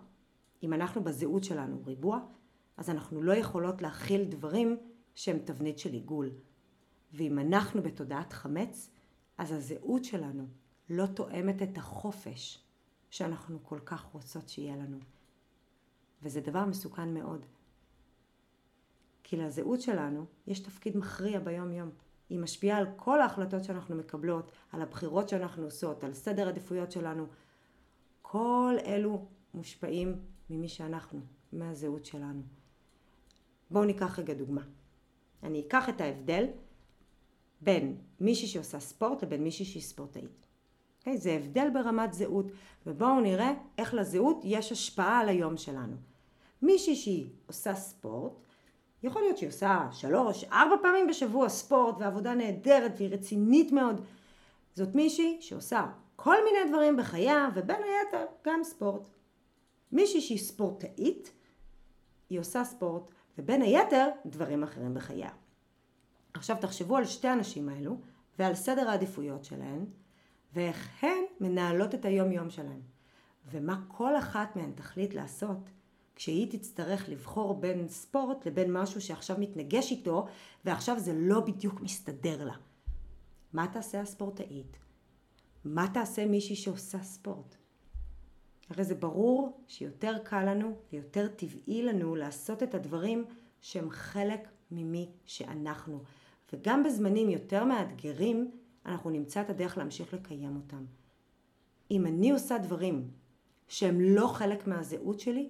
אם 0.63 0.73
אנחנו 0.73 1.05
בזהות 1.05 1.45
שלנו 1.45 1.83
ריבוע, 1.87 2.21
אז 2.77 2.91
אנחנו 2.91 3.23
לא 3.23 3.33
יכולות 3.33 3.83
להכיל 3.83 4.25
דברים 4.25 4.77
שהם 5.15 5.39
תבנית 5.45 5.79
של 5.79 5.93
עיגול. 5.93 6.31
ואם 7.13 7.39
אנחנו 7.39 7.83
בתודעת 7.83 8.33
חמץ, 8.33 8.91
אז 9.39 9.53
הזהות 9.53 10.05
שלנו 10.05 10.47
לא 10.91 11.07
תואמת 11.07 11.63
את 11.63 11.79
החופש 11.79 12.65
שאנחנו 13.11 13.59
כל 13.63 13.79
כך 13.85 14.03
רוצות 14.03 14.49
שיהיה 14.49 14.77
לנו. 14.77 14.99
וזה 16.23 16.41
דבר 16.41 16.65
מסוכן 16.65 17.15
מאוד. 17.15 17.47
כי 19.23 19.37
לזהות 19.37 19.81
שלנו 19.81 20.27
יש 20.47 20.61
תפקיד 20.61 20.97
מכריע 20.97 21.41
ביום 21.41 21.73
יום. 21.73 21.91
היא 22.31 22.39
משפיעה 22.39 22.79
על 22.79 22.87
כל 22.97 23.21
ההחלטות 23.21 23.65
שאנחנו 23.65 23.97
מקבלות, 23.97 24.53
על 24.73 24.83
הבחירות 24.83 25.29
שאנחנו 25.29 25.65
עושות, 25.65 26.05
על 26.05 26.15
סדר 26.15 26.49
עדיפויות 26.49 26.93
שלנו. 26.93 27.27
כל 28.23 28.77
אלו 28.87 29.27
מושפעים 29.55 30.21
ממי 30.51 30.69
שאנחנו, 30.69 31.21
מהזהות 31.53 32.05
שלנו. 32.05 32.43
בואו 33.71 33.85
ניקח 33.85 34.19
רגע 34.19 34.35
דוגמה. 34.35 34.63
אני 35.43 35.61
אקח 35.61 35.89
את 35.89 36.01
ההבדל 36.01 36.47
בין 37.63 37.97
מישהי 38.21 38.49
שעושה 38.49 38.81
ספורט 38.81 39.23
לבין 39.23 39.45
מישהי 39.45 39.65
שהיא 39.65 39.83
ספורטאית. 39.83 40.25
Okay, 40.25 40.99
אוקיי? 40.99 41.19
זה 41.19 41.33
הבדל 41.33 41.71
ברמת 41.73 42.13
זהות, 42.13 42.47
ובואו 42.87 43.21
נראה 43.21 43.53
איך 43.79 43.95
לזהות 43.95 44.41
יש 44.45 44.73
השפעה 44.73 45.21
על 45.21 45.29
היום 45.29 45.57
שלנו. 45.57 45.97
מישהי 46.63 46.97
שהיא 46.97 47.31
עושה 47.47 47.75
ספורט, 47.75 48.33
יכול 49.03 49.23
להיות 49.23 49.39
שהיא 49.39 49.49
עושה 49.49 49.89
שלוש, 49.93 50.45
ארבע 50.45 50.77
פעמים 50.83 51.07
בשבוע 51.07 51.49
ספורט 51.49 51.95
ועבודה 51.99 52.35
נהדרת 52.35 52.93
והיא 52.97 53.09
רצינית 53.15 53.73
מאוד. 53.73 54.01
זאת 54.75 54.95
מישהי 54.95 55.39
שעושה 55.41 55.87
כל 56.17 56.37
מיני 56.45 56.71
דברים 56.71 56.97
בחייה 56.97 57.49
ובין 57.55 57.77
היתר 57.83 58.25
גם 58.47 58.65
ספורט. 58.65 59.03
מישהי 59.93 60.21
שהיא 60.21 60.39
ספורטאית, 60.39 61.33
היא 62.31 62.41
עושה 62.41 62.65
ספורט 62.65 63.03
ובין 63.39 63.63
היתר 63.63 64.09
דברים 64.27 64.63
אחרים 64.63 64.95
בחייה. 64.95 65.31
עכשיו 66.35 66.57
תחשבו 66.61 66.97
על 66.97 67.05
שתי 67.05 67.29
הנשים 67.29 67.69
האלו 67.69 67.97
ועל 68.39 68.55
סדר 68.55 68.89
העדיפויות 68.89 69.45
שלהן 69.45 69.85
ואיך 70.55 71.05
הן 71.05 71.25
מנהלות 71.41 71.95
את 71.95 72.05
היום 72.05 72.33
יום 72.33 72.51
שלהן 72.51 72.81
ומה 73.51 73.81
כל 73.89 74.19
אחת 74.19 74.57
מהן 74.57 74.73
תחליט 74.75 75.15
לעשות 75.15 75.71
כשהיא 76.17 76.59
תצטרך 76.59 77.09
לבחור 77.09 77.61
בין 77.61 77.89
ספורט 77.89 78.47
לבין 78.47 78.73
משהו 78.73 79.01
שעכשיו 79.01 79.37
מתנגש 79.41 79.91
איתו 79.91 80.27
ועכשיו 80.65 80.99
זה 80.99 81.13
לא 81.17 81.41
בדיוק 81.41 81.81
מסתדר 81.81 82.45
לה. 82.45 82.55
מה 83.53 83.67
תעשה 83.73 84.01
הספורטאית? 84.01 84.79
מה 85.65 85.87
תעשה 85.95 86.27
מישהי 86.27 86.57
שעושה 86.57 87.03
ספורט? 87.03 87.57
הרי 88.71 88.85
זה 88.85 88.95
ברור 88.95 89.65
שיותר 89.69 90.19
קל 90.25 90.45
לנו 90.45 90.77
ויותר 90.93 91.29
טבעי 91.29 91.83
לנו 91.83 92.15
לעשות 92.15 92.63
את 92.63 92.75
הדברים 92.75 93.25
שהם 93.61 93.91
חלק 93.91 94.49
ממי 94.71 95.11
שאנחנו. 95.27 96.03
וגם 96.53 96.83
בזמנים 96.83 97.31
יותר 97.31 97.65
מאתגרים, 97.65 98.51
אנחנו 98.87 99.11
נמצא 99.11 99.41
את 99.41 99.51
הדרך 99.51 99.79
להמשיך 99.79 100.15
לקיים 100.15 100.57
אותם. 100.57 100.85
אם 101.91 102.07
אני 102.07 102.31
עושה 102.31 102.59
דברים 102.59 103.11
שהם 103.69 104.01
לא 104.01 104.27
חלק 104.27 104.67
מהזהות 104.67 105.21
שלי, 105.21 105.49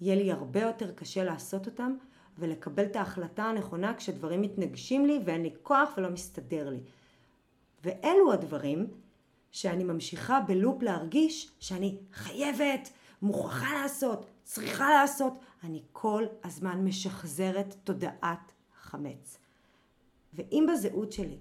יהיה 0.00 0.14
לי 0.14 0.32
הרבה 0.32 0.60
יותר 0.60 0.92
קשה 0.92 1.24
לעשות 1.24 1.66
אותם 1.66 1.94
ולקבל 2.38 2.84
את 2.84 2.96
ההחלטה 2.96 3.44
הנכונה 3.44 3.94
כשדברים 3.94 4.42
מתנגשים 4.42 5.06
לי 5.06 5.20
ואין 5.24 5.42
לי 5.42 5.50
כוח 5.62 5.90
ולא 5.96 6.10
מסתדר 6.10 6.70
לי. 6.70 6.80
ואלו 7.84 8.32
הדברים 8.32 8.86
שאני 9.50 9.84
ממשיכה 9.84 10.40
בלופ 10.40 10.82
להרגיש 10.82 11.50
שאני 11.60 11.96
חייבת, 12.12 12.90
מוכרחה 13.22 13.74
לעשות, 13.82 14.26
צריכה 14.44 14.90
לעשות. 14.90 15.32
אני 15.64 15.82
כל 15.92 16.24
הזמן 16.44 16.84
משחזרת 16.84 17.74
תודעת 17.84 18.52
חמץ. 18.80 19.38
ואם 20.36 20.66
בזהות 20.72 21.12
שלי 21.12 21.38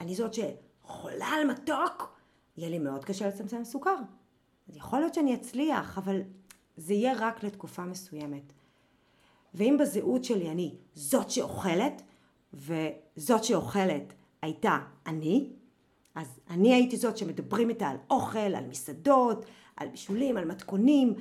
אני 0.00 0.14
זאת 0.14 0.34
שחולה 0.34 1.26
על 1.26 1.46
מתוק, 1.46 2.18
יהיה 2.56 2.70
לי 2.70 2.78
מאוד 2.78 3.04
קשה 3.04 3.28
לצמצם 3.28 3.64
סוכר. 3.64 3.96
אז 4.68 4.76
יכול 4.76 4.98
להיות 4.98 5.14
שאני 5.14 5.34
אצליח, 5.34 5.98
אבל 5.98 6.20
זה 6.76 6.94
יהיה 6.94 7.14
רק 7.18 7.44
לתקופה 7.44 7.84
מסוימת. 7.84 8.52
ואם 9.54 9.76
בזהות 9.80 10.24
שלי 10.24 10.50
אני 10.50 10.74
זאת 10.94 11.30
שאוכלת, 11.30 12.02
וזאת 12.54 13.44
שאוכלת 13.44 14.12
הייתה 14.42 14.78
אני, 15.06 15.50
אז 16.14 16.40
אני 16.50 16.74
הייתי 16.74 16.96
זאת 16.96 17.16
שמדברים 17.16 17.68
איתה 17.68 17.88
על 17.88 17.96
אוכל, 18.10 18.38
על 18.38 18.66
מסעדות, 18.66 19.44
על 19.76 19.88
בישולים, 19.88 20.36
על 20.36 20.44
מתכונים, 20.44 21.14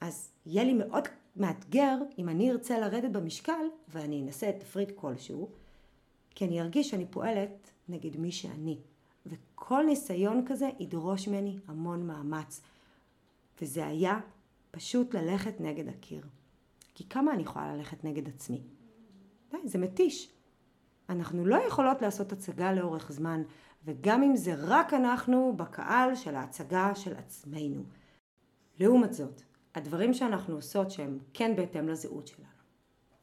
אז 0.00 0.32
יהיה 0.46 0.64
לי 0.64 0.72
מאוד 0.72 1.04
מאתגר 1.36 1.96
אם 2.18 2.28
אני 2.28 2.50
ארצה 2.50 2.78
לרדת 2.78 3.10
במשקל 3.10 3.66
ואני 3.88 4.22
אנסה 4.22 4.50
תפריט 4.58 4.92
כלשהו, 4.94 5.48
כי 6.40 6.46
אני 6.46 6.60
ארגיש 6.60 6.90
שאני 6.90 7.06
פועלת 7.10 7.70
נגד 7.88 8.16
מי 8.16 8.32
שאני. 8.32 8.78
וכל 9.26 9.84
ניסיון 9.86 10.44
כזה 10.46 10.70
ידרוש 10.78 11.28
ממני 11.28 11.58
המון 11.66 12.06
מאמץ. 12.06 12.60
וזה 13.62 13.86
היה 13.86 14.20
פשוט 14.70 15.14
ללכת 15.14 15.60
נגד 15.60 15.88
הקיר. 15.88 16.26
כי 16.94 17.08
כמה 17.08 17.32
אני 17.32 17.42
יכולה 17.42 17.76
ללכת 17.76 18.04
נגד 18.04 18.28
עצמי? 18.28 18.62
די, 19.50 19.56
זה 19.64 19.78
מתיש. 19.78 20.30
אנחנו 21.08 21.46
לא 21.46 21.56
יכולות 21.68 22.02
לעשות 22.02 22.32
הצגה 22.32 22.72
לאורך 22.72 23.12
זמן, 23.12 23.42
וגם 23.84 24.22
אם 24.22 24.36
זה 24.36 24.54
רק 24.58 24.94
אנחנו 24.94 25.54
בקהל 25.56 26.14
של 26.14 26.34
ההצגה 26.34 26.94
של 26.94 27.16
עצמנו. 27.16 27.82
לעומת 28.78 29.12
זאת, 29.12 29.42
הדברים 29.74 30.14
שאנחנו 30.14 30.54
עושות 30.54 30.90
שהם 30.90 31.18
כן 31.34 31.56
בהתאם 31.56 31.88
לזהות 31.88 32.26
שלנו, 32.26 32.48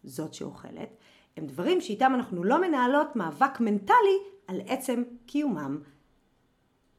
זאת 0.04 0.34
שאוכלת, 0.34 0.90
הם 1.38 1.46
דברים 1.46 1.82
שאיתם 1.82 2.12
אנחנו 2.16 2.44
לא 2.44 2.62
מנהלות 2.62 3.16
מאבק 3.16 3.60
מנטלי 3.60 4.18
על 4.48 4.62
עצם 4.68 5.04
קיומם. 5.26 5.82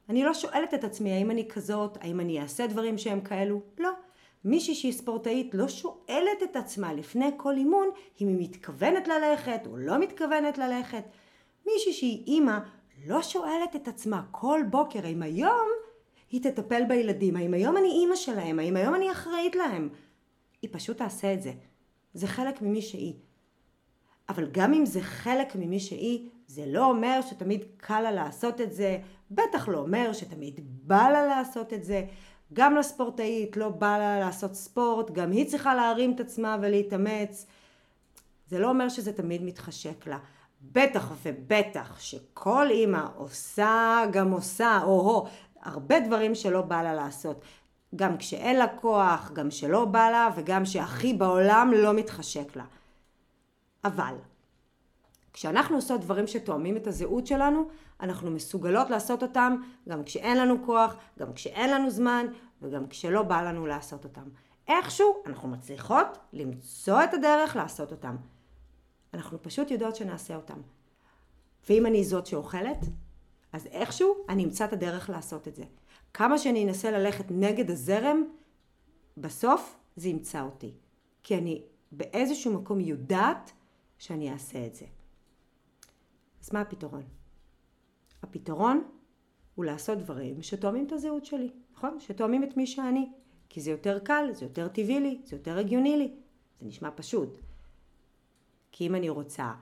אני 0.09 0.23
לא 0.23 0.33
שואלת 0.33 0.73
את 0.73 0.83
עצמי 0.83 1.11
האם 1.11 1.31
אני 1.31 1.47
כזאת, 1.47 1.97
האם 2.01 2.19
אני 2.19 2.41
אעשה 2.41 2.67
דברים 2.67 2.97
שהם 2.97 3.21
כאלו, 3.21 3.61
לא. 3.77 3.89
מישהי 4.45 4.75
שהיא 4.75 4.91
ספורטאית 4.91 5.53
לא 5.53 5.67
שואלת 5.67 6.43
את 6.43 6.55
עצמה 6.55 6.93
לפני 6.93 7.29
כל 7.37 7.55
אימון 7.57 7.89
אם 8.21 8.27
היא 8.27 8.35
מתכוונת 8.39 9.07
ללכת 9.07 9.61
או 9.65 9.77
לא 9.77 9.99
מתכוונת 9.99 10.57
ללכת. 10.57 11.03
מישהי 11.67 11.93
שהיא 11.93 12.23
אימא 12.27 12.57
לא 13.07 13.21
שואלת 13.21 13.75
את 13.75 13.87
עצמה 13.87 14.23
כל 14.31 14.61
בוקר 14.69 15.05
האם 15.05 15.21
היום 15.21 15.67
היא 16.31 16.43
תטפל 16.43 16.83
בילדים, 16.87 17.35
האם 17.35 17.53
היום 17.53 17.77
אני 17.77 17.87
אימא 17.87 18.15
שלהם, 18.15 18.59
האם 18.59 18.75
היום 18.75 18.95
אני 18.95 19.11
אחראית 19.11 19.55
להם. 19.55 19.89
היא 20.61 20.69
פשוט 20.73 20.97
תעשה 20.97 21.33
את 21.33 21.41
זה. 21.41 21.51
זה 22.13 22.27
חלק 22.27 22.61
ממי 22.61 22.81
שהיא. 22.81 23.13
אבל 24.29 24.47
גם 24.51 24.73
אם 24.73 24.85
זה 24.85 25.01
חלק 25.01 25.55
ממי 25.55 25.79
שהיא, 25.79 26.29
זה 26.47 26.63
לא 26.67 26.85
אומר 26.85 27.19
שתמיד 27.29 27.65
קל 27.77 28.01
לה 28.01 28.11
לעשות 28.11 28.61
את 28.61 28.73
זה, 28.73 28.97
בטח 29.31 29.67
לא 29.67 29.77
אומר 29.77 30.13
שתמיד 30.13 30.59
בא 30.63 31.09
לה 31.09 31.25
לעשות 31.25 31.73
את 31.73 31.83
זה. 31.83 32.05
גם 32.53 32.75
לספורטאית 32.75 33.57
לא 33.57 33.69
בא 33.69 33.97
לה 33.97 34.19
לעשות 34.19 34.55
ספורט, 34.55 35.11
גם 35.11 35.31
היא 35.31 35.47
צריכה 35.47 35.75
להרים 35.75 36.11
את 36.15 36.19
עצמה 36.19 36.57
ולהתאמץ. 36.61 37.45
זה 38.47 38.59
לא 38.59 38.69
אומר 38.69 38.89
שזה 38.89 39.13
תמיד 39.13 39.43
מתחשק 39.43 40.07
לה. 40.07 40.17
בטח 40.61 41.11
ובטח 41.23 41.99
שכל 41.99 42.67
אימא 42.69 43.05
עושה, 43.17 44.03
גם 44.11 44.31
עושה, 44.31 44.79
או-הו, 44.83 45.27
הרבה 45.61 45.99
דברים 45.99 46.35
שלא 46.35 46.61
בא 46.61 46.81
לה 46.81 46.93
לעשות. 46.93 47.41
גם 47.95 48.17
כשאין 48.17 48.55
לה 48.55 48.67
כוח, 48.67 49.31
גם 49.33 49.51
שלא 49.51 49.85
בא 49.85 50.09
לה, 50.09 50.29
וגם 50.35 50.65
שהכי 50.65 51.13
בעולם 51.13 51.71
לא 51.75 51.93
מתחשק 51.93 52.55
לה. 52.55 52.63
אבל, 53.83 54.15
כשאנחנו 55.33 55.75
עושות 55.75 56.01
דברים 56.01 56.27
שתואמים 56.27 56.77
את 56.77 56.87
הזהות 56.87 57.27
שלנו, 57.27 57.67
אנחנו 58.01 58.31
מסוגלות 58.31 58.89
לעשות 58.89 59.23
אותם 59.23 59.55
גם 59.89 60.03
כשאין 60.03 60.37
לנו 60.37 60.65
כוח, 60.65 60.95
גם 61.19 61.33
כשאין 61.33 61.69
לנו 61.69 61.89
זמן, 61.89 62.25
וגם 62.61 62.87
כשלא 62.87 63.21
בא 63.21 63.41
לנו 63.41 63.67
לעשות 63.67 64.03
אותם. 64.03 64.29
איכשהו 64.67 65.23
אנחנו 65.25 65.49
מצליחות 65.49 66.17
למצוא 66.33 67.03
את 67.03 67.13
הדרך 67.13 67.55
לעשות 67.55 67.91
אותם. 67.91 68.15
אנחנו 69.13 69.41
פשוט 69.41 69.71
יודעות 69.71 69.95
שנעשה 69.95 70.35
אותם. 70.35 70.61
ואם 71.69 71.85
אני 71.85 72.03
זאת 72.03 72.25
שאוכלת, 72.25 72.85
אז 73.53 73.65
איכשהו 73.65 74.15
אני 74.29 74.43
אמצא 74.43 74.65
את 74.65 74.73
הדרך 74.73 75.09
לעשות 75.09 75.47
את 75.47 75.55
זה. 75.55 75.63
כמה 76.13 76.37
שאני 76.37 76.65
אנסה 76.65 76.91
ללכת 76.91 77.25
נגד 77.29 77.71
הזרם, 77.71 78.23
בסוף 79.17 79.77
זה 79.95 80.09
ימצא 80.09 80.41
אותי. 80.41 80.73
כי 81.23 81.37
אני 81.37 81.63
באיזשהו 81.91 82.53
מקום 82.53 82.79
יודעת 82.79 83.51
שאני 83.99 84.33
אעשה 84.33 84.65
את 84.65 84.75
זה. 84.75 84.85
אז 86.41 86.53
מה 86.53 86.61
הפתרון? 86.61 87.03
הפתרון 88.23 88.89
הוא 89.55 89.65
לעשות 89.65 89.97
דברים 89.97 90.41
שתואמים 90.41 90.87
את 90.87 90.91
הזהות 90.91 91.25
שלי, 91.25 91.49
נכון? 91.73 91.99
שתואמים 91.99 92.43
את 92.43 92.57
מי 92.57 92.67
שאני. 92.67 93.09
כי 93.49 93.61
זה 93.61 93.71
יותר 93.71 93.99
קל, 93.99 94.29
זה 94.31 94.45
יותר 94.45 94.67
טבעי 94.67 94.99
לי, 94.99 95.21
זה 95.25 95.35
יותר 95.35 95.57
הגיוני 95.57 95.97
לי. 95.97 96.15
זה 96.59 96.67
נשמע 96.67 96.89
פשוט. 96.95 97.29
כי 98.71 98.87
אם 98.87 98.95
אני 98.95 99.09
רוצה 99.09 99.53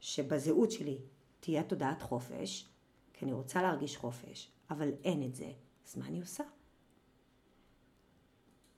שבזהות 0.00 0.70
שלי 0.70 0.98
תהיה 1.40 1.62
תודעת 1.62 2.02
חופש, 2.02 2.68
כי 3.12 3.24
אני 3.24 3.32
רוצה 3.32 3.62
להרגיש 3.62 3.96
חופש, 3.96 4.50
אבל 4.70 4.90
אין 5.04 5.22
את 5.22 5.34
זה, 5.34 5.52
אז 5.88 5.96
מה 5.96 6.06
אני 6.06 6.20
עושה? 6.20 6.44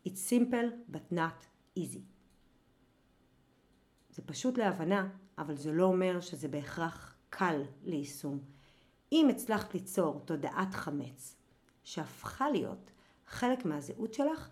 It's 0.06 0.30
simple 0.30 0.92
but 0.92 1.14
not 1.14 1.78
easy. 1.78 2.13
זה 4.14 4.22
פשוט 4.26 4.58
להבנה, 4.58 5.08
אבל 5.38 5.56
זה 5.56 5.72
לא 5.72 5.84
אומר 5.84 6.20
שזה 6.20 6.48
בהכרח 6.48 7.16
קל 7.30 7.62
ליישום. 7.82 8.38
אם 9.12 9.28
הצלחת 9.30 9.74
ליצור 9.74 10.20
תודעת 10.24 10.74
חמץ 10.74 11.36
שהפכה 11.84 12.50
להיות 12.50 12.90
חלק 13.26 13.64
מהזהות 13.64 14.14
שלך, 14.14 14.48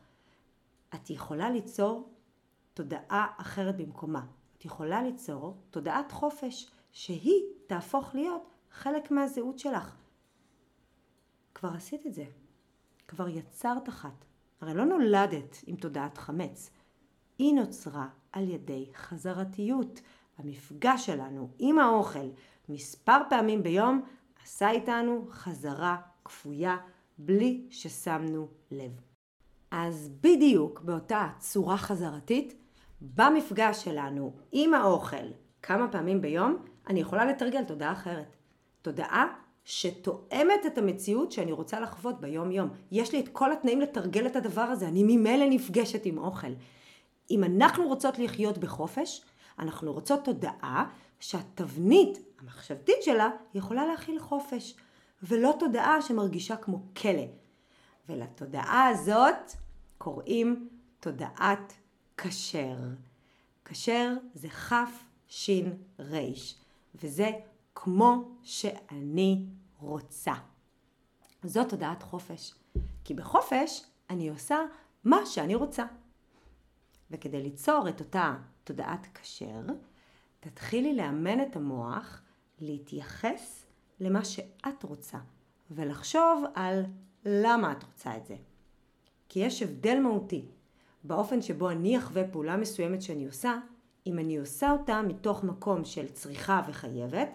את 0.94 1.10
יכולה 1.10 1.50
ליצור 1.50 2.12
תודעה 2.74 3.26
אחרת 3.38 3.76
במקומה. 3.76 4.26
את 4.58 4.64
יכולה 4.64 5.02
ליצור 5.02 5.56
תודעת 5.70 6.12
חופש 6.12 6.70
שהיא 6.92 7.42
תהפוך 7.66 8.14
להיות 8.14 8.42
חלק 8.70 9.10
מהזהות 9.10 9.58
שלך. 9.58 9.96
כבר 11.54 11.68
עשית 11.68 12.06
את 12.06 12.14
זה. 12.14 12.24
כבר 13.08 13.28
יצרת 13.28 13.88
אחת. 13.88 14.24
הרי 14.60 14.74
לא 14.74 14.84
נולדת 14.84 15.56
עם 15.66 15.76
תודעת 15.76 16.18
חמץ. 16.18 16.70
היא 17.38 17.54
נוצרה 17.54 18.08
על 18.32 18.50
ידי 18.50 18.86
חזרתיות. 18.94 20.00
המפגש 20.38 21.06
שלנו 21.06 21.48
עם 21.58 21.78
האוכל 21.78 22.28
מספר 22.68 23.18
פעמים 23.28 23.62
ביום 23.62 24.02
עשה 24.42 24.70
איתנו 24.70 25.26
חזרה 25.30 25.96
כפויה 26.24 26.76
בלי 27.18 27.66
ששמנו 27.70 28.48
לב. 28.70 29.00
אז 29.70 30.10
בדיוק 30.20 30.80
באותה 30.80 31.28
צורה 31.38 31.76
חזרתית, 31.76 32.54
במפגש 33.00 33.84
שלנו 33.84 34.32
עם 34.52 34.74
האוכל 34.74 35.26
כמה 35.62 35.88
פעמים 35.88 36.20
ביום, 36.20 36.56
אני 36.88 37.00
יכולה 37.00 37.24
לתרגל 37.24 37.64
תודעה 37.64 37.92
אחרת. 37.92 38.36
תודעה 38.82 39.26
שתואמת 39.64 40.66
את 40.66 40.78
המציאות 40.78 41.32
שאני 41.32 41.52
רוצה 41.52 41.80
לחוות 41.80 42.20
ביום 42.20 42.50
יום. 42.50 42.68
יש 42.92 43.12
לי 43.12 43.20
את 43.20 43.28
כל 43.28 43.52
התנאים 43.52 43.80
לתרגל 43.80 44.26
את 44.26 44.36
הדבר 44.36 44.62
הזה, 44.62 44.88
אני 44.88 45.02
ממילא 45.02 45.46
נפגשת 45.50 46.06
עם 46.06 46.18
אוכל. 46.18 46.52
אם 47.32 47.44
אנחנו 47.44 47.88
רוצות 47.88 48.18
לחיות 48.18 48.58
בחופש, 48.58 49.22
אנחנו 49.58 49.92
רוצות 49.92 50.24
תודעה 50.24 50.90
שהתבנית 51.20 52.18
המחשבתית 52.40 53.02
שלה 53.02 53.30
יכולה 53.54 53.86
להכיל 53.86 54.18
חופש, 54.18 54.74
ולא 55.22 55.54
תודעה 55.58 56.02
שמרגישה 56.02 56.56
כמו 56.56 56.82
כלא. 56.96 57.26
ולתודעה 58.08 58.88
הזאת 58.88 59.52
קוראים 59.98 60.68
תודעת 61.00 61.72
כשר. 62.16 62.76
כשר 63.64 64.12
זה 64.34 64.48
כף 64.48 65.04
שין 65.28 65.76
ריש, 65.98 66.56
וזה 66.94 67.30
כמו 67.74 68.28
שאני 68.42 69.46
רוצה. 69.80 70.34
זאת 71.44 71.68
תודעת 71.68 72.02
חופש, 72.02 72.54
כי 73.04 73.14
בחופש 73.14 73.84
אני 74.10 74.28
עושה 74.28 74.58
מה 75.04 75.26
שאני 75.26 75.54
רוצה. 75.54 75.84
וכדי 77.12 77.42
ליצור 77.42 77.88
את 77.88 78.00
אותה 78.00 78.36
תודעת 78.64 79.06
כשר, 79.14 79.60
תתחילי 80.40 80.96
לאמן 80.96 81.42
את 81.42 81.56
המוח 81.56 82.22
להתייחס 82.60 83.66
למה 84.00 84.24
שאת 84.24 84.82
רוצה, 84.82 85.18
ולחשוב 85.70 86.44
על 86.54 86.84
למה 87.24 87.72
את 87.72 87.82
רוצה 87.82 88.16
את 88.16 88.26
זה. 88.26 88.36
כי 89.28 89.40
יש 89.40 89.62
הבדל 89.62 90.00
מהותי 90.00 90.46
באופן 91.04 91.42
שבו 91.42 91.70
אני 91.70 91.98
אחווה 91.98 92.28
פעולה 92.28 92.56
מסוימת 92.56 93.02
שאני 93.02 93.26
עושה, 93.26 93.58
אם 94.06 94.18
אני 94.18 94.36
עושה 94.38 94.70
אותה 94.70 95.02
מתוך 95.02 95.44
מקום 95.44 95.84
של 95.84 96.08
צריכה 96.08 96.62
וחייבת, 96.68 97.28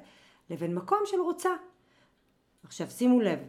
לבין 0.50 0.76
מקום 0.76 1.00
של 1.06 1.18
רוצה. 1.20 1.50
עכשיו 2.64 2.88
שימו 2.90 3.22
לב, 3.22 3.40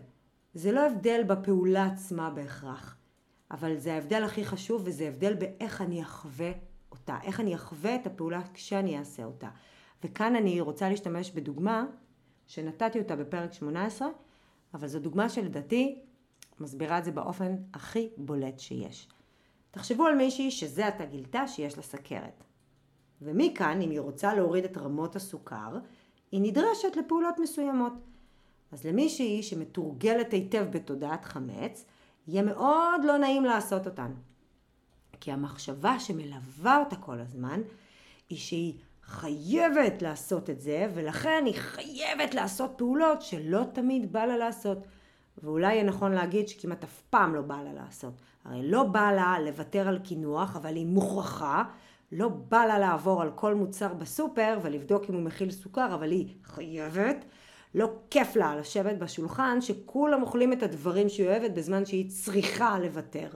זה 0.55 0.73
לא 0.73 0.87
הבדל 0.87 1.23
בפעולה 1.27 1.87
עצמה 1.87 2.31
בהכרח, 2.31 2.97
אבל 3.51 3.77
זה 3.77 3.95
ההבדל 3.95 4.25
הכי 4.25 4.45
חשוב 4.45 4.83
וזה 4.85 5.09
הבדל 5.09 5.35
באיך 5.35 5.81
אני 5.81 6.03
אחווה 6.03 6.53
אותה, 6.93 7.19
איך 7.23 7.41
אני 7.41 7.55
אחווה 7.55 7.95
את 7.95 8.07
הפעולה 8.07 8.43
כשאני 8.55 8.99
אעשה 8.99 9.25
אותה. 9.25 9.49
וכאן 10.05 10.37
אני 10.37 10.61
רוצה 10.61 10.89
להשתמש 10.89 11.31
בדוגמה 11.31 11.87
שנתתי 12.47 12.99
אותה 12.99 13.17
בפרק 13.17 13.53
18, 13.53 14.09
אבל 14.75 14.89
זו 14.89 14.99
דוגמה 14.99 15.29
שלדעתי 15.29 15.99
מסבירה 16.61 16.99
את 16.99 17.05
זה 17.05 17.13
באופן 17.13 17.57
הכי 17.75 18.09
בולט 18.17 18.59
שיש. 18.59 19.09
תחשבו 19.71 20.07
על 20.07 20.15
מישהי 20.15 20.51
שזה 20.51 20.87
עתה 20.87 21.05
גילתה 21.05 21.49
שיש 21.49 21.77
לה 21.77 21.83
סכרת. 21.83 22.45
ומכאן, 23.23 23.81
אם 23.81 23.91
היא 23.91 24.01
רוצה 24.01 24.35
להוריד 24.35 24.65
את 24.65 24.77
רמות 24.77 25.17
הסוכר, 25.17 25.79
היא 26.33 26.41
נדרשת 26.43 26.97
לפעולות 26.97 27.39
מסוימות. 27.39 27.93
אז 28.73 28.85
למישהי 28.85 29.43
שמתורגלת 29.43 30.33
היטב 30.33 30.67
בתודעת 30.71 31.25
חמץ, 31.25 31.85
יהיה 32.29 32.43
מאוד 32.43 33.05
לא 33.05 33.19
נעים 33.19 33.45
לעשות 33.45 33.87
אותן. 33.87 34.13
כי 35.21 35.33
המחשבה 35.33 36.01
שמלווה 36.01 36.79
אותה 36.79 36.97
כל 36.97 37.21
הזמן, 37.21 37.61
היא 38.29 38.39
שהיא 38.39 38.75
חייבת 39.03 40.03
לעשות 40.03 40.51
את 40.51 40.61
זה, 40.61 40.91
ולכן 40.95 41.43
היא 41.47 41.55
חייבת 41.55 42.35
לעשות 42.35 42.71
פעולות 42.77 43.23
שלא 43.23 43.61
תמיד 43.73 44.13
בא 44.13 44.25
לה 44.25 44.37
לעשות. 44.37 44.79
ואולי 45.43 45.75
יהיה 45.75 45.85
נכון 45.85 46.13
להגיד 46.13 46.49
שכמעט 46.49 46.85
אף 46.85 47.03
פעם 47.11 47.35
לא 47.35 47.41
בא 47.41 47.63
לה 47.63 47.73
לעשות. 47.73 48.13
הרי 48.45 48.71
לא 48.71 48.83
בא 48.83 49.13
לה 49.13 49.41
לוותר 49.41 49.89
על 49.89 49.99
קינוח, 49.99 50.57
אבל 50.57 50.77
היא 50.77 50.87
מוכרחה. 50.87 51.65
לא 52.13 52.29
בא 52.29 52.65
לה 52.65 52.79
לעבור 52.79 53.23
על 53.23 53.31
כל 53.35 53.55
מוצר 53.55 53.95
בסופר 53.95 54.59
ולבדוק 54.63 55.03
אם 55.11 55.15
הוא 55.15 55.23
מכיל 55.23 55.51
סוכר, 55.51 55.95
אבל 55.95 56.11
היא 56.11 56.35
חייבת. 56.45 57.25
לא 57.75 57.91
כיף 58.11 58.37
לה 58.37 58.57
לשבת 58.57 58.99
בשולחן 58.99 59.61
שכולם 59.61 60.23
אוכלים 60.23 60.53
את 60.53 60.63
הדברים 60.63 61.09
שהיא 61.09 61.27
אוהבת 61.27 61.51
בזמן 61.51 61.87
שהיא 61.87 62.11
צריכה 62.11 62.79
לוותר. 62.79 63.31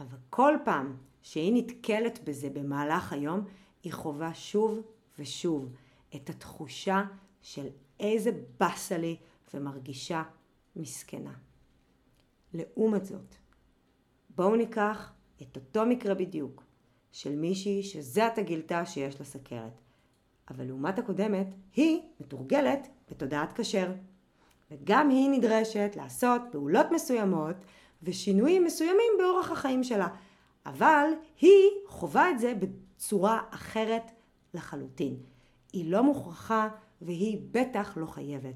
אבל 0.00 0.16
כל 0.30 0.54
פעם 0.64 0.96
שהיא 1.22 1.52
נתקלת 1.54 2.24
בזה 2.24 2.50
במהלך 2.50 3.12
היום, 3.12 3.44
היא 3.82 3.92
חווה 3.92 4.34
שוב 4.34 4.80
ושוב 5.18 5.68
את 6.14 6.30
התחושה 6.30 7.02
של 7.42 7.66
איזה 8.00 8.30
באסה 8.60 8.98
לי 8.98 9.16
ומרגישה 9.54 10.22
מסכנה. 10.76 11.32
לעומת 12.54 13.04
זאת, 13.04 13.34
בואו 14.36 14.56
ניקח 14.56 15.12
את 15.42 15.56
אותו 15.56 15.86
מקרה 15.86 16.14
בדיוק 16.14 16.62
של 17.12 17.36
מישהי 17.36 17.82
שזה 17.82 18.26
עתה 18.26 18.42
גילתה 18.42 18.86
שיש 18.86 19.20
לה 19.20 19.26
סכרת. 19.26 19.80
אבל 20.50 20.64
לעומת 20.64 20.98
הקודמת, 20.98 21.46
היא 21.74 22.00
מתורגלת 22.20 22.88
בתודעת 23.10 23.60
כשר. 23.60 23.92
וגם 24.70 25.08
היא 25.08 25.30
נדרשת 25.30 25.92
לעשות 25.96 26.42
פעולות 26.50 26.86
מסוימות 26.90 27.56
ושינויים 28.02 28.64
מסוימים 28.64 29.12
באורח 29.18 29.50
החיים 29.50 29.84
שלה. 29.84 30.08
אבל 30.66 31.06
היא 31.40 31.70
חווה 31.86 32.30
את 32.30 32.38
זה 32.38 32.52
בצורה 32.54 33.40
אחרת 33.50 34.10
לחלוטין. 34.54 35.16
היא 35.72 35.92
לא 35.92 36.02
מוכרחה 36.02 36.68
והיא 37.02 37.40
בטח 37.50 37.96
לא 37.96 38.06
חייבת. 38.06 38.54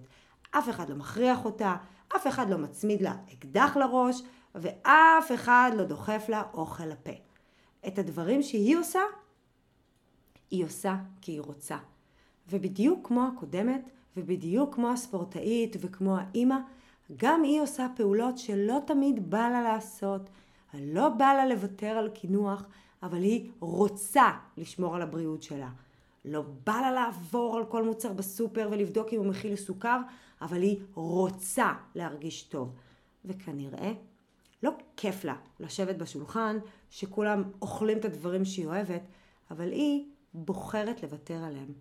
אף 0.50 0.70
אחד 0.70 0.90
לא 0.90 0.96
מכריח 0.96 1.44
אותה, 1.44 1.76
אף 2.16 2.26
אחד 2.26 2.50
לא 2.50 2.58
מצמיד 2.58 3.02
לה 3.02 3.14
אקדח 3.32 3.76
לראש, 3.76 4.22
ואף 4.54 5.32
אחד 5.34 5.70
לא 5.76 5.84
דוחף 5.84 6.24
לה 6.28 6.42
אוכל 6.54 6.86
לפה. 6.86 7.12
את 7.86 7.98
הדברים 7.98 8.42
שהיא 8.42 8.76
עושה, 8.76 9.00
היא 10.50 10.64
עושה 10.64 10.96
כי 11.20 11.32
היא 11.32 11.40
רוצה. 11.40 11.76
ובדיוק 12.50 13.06
כמו 13.06 13.26
הקודמת, 13.26 13.90
ובדיוק 14.18 14.74
כמו 14.74 14.90
הספורטאית 14.90 15.76
וכמו 15.80 16.16
האימא, 16.16 16.56
גם 17.16 17.42
היא 17.42 17.60
עושה 17.60 17.86
פעולות 17.96 18.38
שלא 18.38 18.78
תמיד 18.86 19.30
בא 19.30 19.48
לה 19.48 19.62
לעשות. 19.62 20.30
לא 20.74 21.08
בא 21.08 21.32
לה 21.32 21.46
לוותר 21.46 21.86
על 21.86 22.08
קינוח, 22.08 22.66
אבל 23.02 23.22
היא 23.22 23.50
רוצה 23.60 24.30
לשמור 24.56 24.96
על 24.96 25.02
הבריאות 25.02 25.42
שלה. 25.42 25.68
לא 26.24 26.42
בא 26.66 26.80
לה 26.80 26.92
לעבור 26.92 27.56
על 27.56 27.64
כל 27.64 27.84
מוצר 27.84 28.12
בסופר 28.12 28.68
ולבדוק 28.72 29.08
אם 29.12 29.18
הוא 29.18 29.26
מכיל 29.26 29.56
סוכר, 29.56 30.00
אבל 30.40 30.62
היא 30.62 30.78
רוצה 30.94 31.72
להרגיש 31.94 32.42
טוב. 32.42 32.72
וכנראה 33.24 33.92
לא 34.62 34.70
כיף 34.96 35.24
לה 35.24 35.34
לשבת 35.60 35.96
בשולחן 35.96 36.58
שכולם 36.90 37.42
אוכלים 37.62 37.98
את 37.98 38.04
הדברים 38.04 38.44
שהיא 38.44 38.66
אוהבת, 38.66 39.02
אבל 39.50 39.72
היא 39.72 40.04
בוחרת 40.34 41.02
לוותר 41.02 41.44
עליהם. 41.44 41.72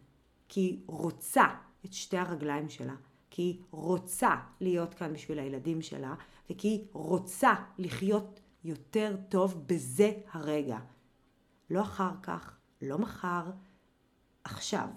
כי 0.50 0.62
היא 0.62 0.80
רוצה 0.86 1.44
את 1.86 1.94
שתי 1.94 2.18
הרגליים 2.18 2.70
שלה, 2.70 2.96
כי 3.30 3.42
היא 3.42 3.62
רוצה 3.72 4.36
להיות 4.62 4.94
כאן 4.94 5.14
בשביל 5.14 5.40
הילדים 5.40 5.82
שלה, 5.82 6.16
וכי 6.50 6.68
היא 6.68 6.86
רוצה 6.92 7.54
לחיות 7.78 8.40
יותר 8.64 9.16
טוב 9.30 9.64
בזה 9.68 10.12
הרגע. 10.32 10.80
לא 11.70 11.82
אחר 11.82 12.12
כך, 12.24 12.58
לא 12.82 12.98
מחר, 12.98 13.52
עכשיו. 14.44 14.88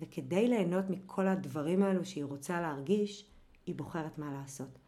וכדי 0.00 0.48
ליהנות 0.48 0.84
מכל 0.90 1.28
הדברים 1.28 1.82
האלו 1.82 2.04
שהיא 2.04 2.24
רוצה 2.24 2.60
להרגיש, 2.60 3.26
היא 3.66 3.74
בוחרת 3.74 4.18
מה 4.18 4.32
לעשות. 4.32 4.78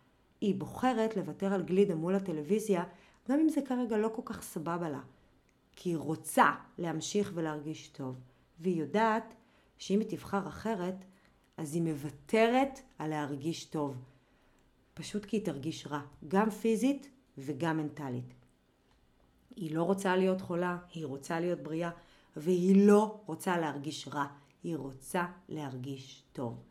היא 0.41 0.55
בוחרת 0.55 1.17
לוותר 1.17 1.55
על 1.55 1.63
גלידה 1.63 1.95
מול 1.95 2.15
הטלוויזיה, 2.15 2.85
גם 3.29 3.41
אם 3.41 3.49
זה 3.49 3.61
כרגע 3.63 3.99
לא 3.99 4.11
כל 4.15 4.23
כך 4.25 4.43
סבבה 4.43 4.89
לה. 4.89 5.01
כי 5.73 5.91
היא 5.91 5.97
רוצה 5.97 6.55
להמשיך 6.79 7.33
ולהרגיש 7.35 7.89
טוב. 7.89 8.21
והיא 8.61 8.81
יודעת 8.81 9.35
שאם 9.79 10.01
היא 10.01 10.09
תבחר 10.09 10.49
אחרת, 10.49 11.05
אז 11.57 11.75
היא 11.75 11.83
מוותרת 11.83 12.81
על 12.99 13.11
להרגיש 13.11 13.65
טוב. 13.65 14.05
פשוט 14.95 15.25
כי 15.25 15.37
היא 15.37 15.45
תרגיש 15.45 15.87
רע, 15.87 16.01
גם 16.29 16.51
פיזית 16.51 17.11
וגם 17.39 17.77
מנטלית. 17.77 18.35
היא 19.57 19.75
לא 19.75 19.83
רוצה 19.83 20.17
להיות 20.17 20.41
חולה, 20.41 20.79
היא 20.93 21.07
רוצה 21.07 21.41
להיות 21.41 21.61
בריאה, 21.61 21.91
והיא 22.37 22.87
לא 22.87 23.21
רוצה 23.27 23.59
להרגיש 23.59 24.09
רע, 24.09 24.27
היא 24.63 24.77
רוצה 24.77 25.27
להרגיש 25.49 26.23
טוב. 26.33 26.63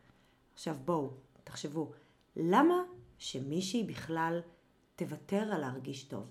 עכשיו 0.53 0.75
בואו, 0.85 1.13
תחשבו, 1.43 1.91
למה 2.35 2.83
שמישהי 3.17 3.83
בכלל 3.83 4.41
תוותר 4.95 5.53
על 5.53 5.61
להרגיש 5.61 6.03
טוב? 6.03 6.25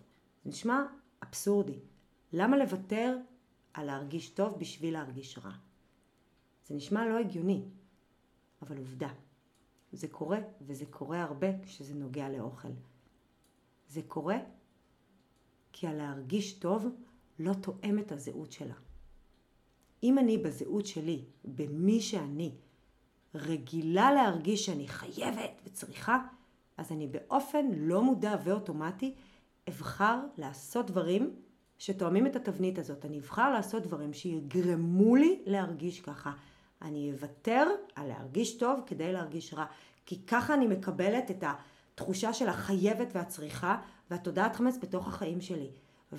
זה 0.45 0.51
נשמע 0.51 0.83
אבסורדי. 1.23 1.79
למה 2.33 2.57
לוותר 2.57 3.17
על 3.75 3.87
להרגיש 3.87 4.29
טוב 4.29 4.59
בשביל 4.59 4.95
להרגיש 4.95 5.39
רע? 5.39 5.53
זה 6.67 6.75
נשמע 6.75 7.07
לא 7.07 7.19
הגיוני, 7.19 7.65
אבל 8.63 8.79
עובדה. 8.79 9.09
זה 9.93 10.09
קורה, 10.09 10.39
וזה 10.61 10.85
קורה 10.91 11.23
הרבה 11.23 11.59
כשזה 11.63 11.95
נוגע 11.95 12.29
לאוכל. 12.29 12.69
זה 13.89 14.01
קורה 14.07 14.37
כי 15.73 15.87
הלהרגיש 15.87 16.53
טוב 16.53 16.87
לא 17.39 17.53
תואם 17.55 17.99
את 17.99 18.13
הזהות 18.13 18.53
שלה. 18.53 18.75
אם 20.03 20.19
אני 20.19 20.39
בזהות 20.39 20.87
שלי, 20.87 21.25
במי 21.45 22.01
שאני, 22.01 22.55
רגילה 23.35 24.13
להרגיש 24.13 24.67
שאני 24.67 24.89
חייבת 24.89 25.61
וצריכה, 25.65 26.27
אז 26.77 26.93
אני 26.93 27.07
באופן 27.07 27.67
לא 27.75 28.03
מודע 28.03 28.37
ואוטומטי 28.45 29.15
אבחר 29.69 30.21
לעשות 30.39 30.87
דברים 30.87 31.37
שתואמים 31.79 32.27
את 32.27 32.37
התבנית 32.37 32.79
הזאת. 32.79 33.05
אני 33.05 33.19
אבחר 33.19 33.53
לעשות 33.53 33.83
דברים 33.83 34.13
שיגרמו 34.13 35.17
לי 35.17 35.43
להרגיש 35.47 36.01
ככה. 36.01 36.33
אני 36.83 37.13
אוותר 37.13 37.67
על 37.95 38.09
להרגיש 38.09 38.57
טוב 38.57 38.81
כדי 38.87 39.13
להרגיש 39.13 39.55
רע. 39.55 39.65
כי 40.07 40.27
ככה 40.27 40.55
אני 40.55 40.67
מקבלת 40.67 41.31
את 41.31 41.45
התחושה 41.47 42.33
של 42.33 42.49
החייבת 42.49 43.09
והצריכה 43.15 43.77
והתודעת 44.11 44.57
חמץ 44.57 44.77
בתוך 44.83 45.09
החיים 45.09 45.41
שלי. 45.41 45.71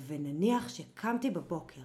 ונניח 0.06 0.68
שקמתי 0.68 1.30
בבוקר 1.30 1.80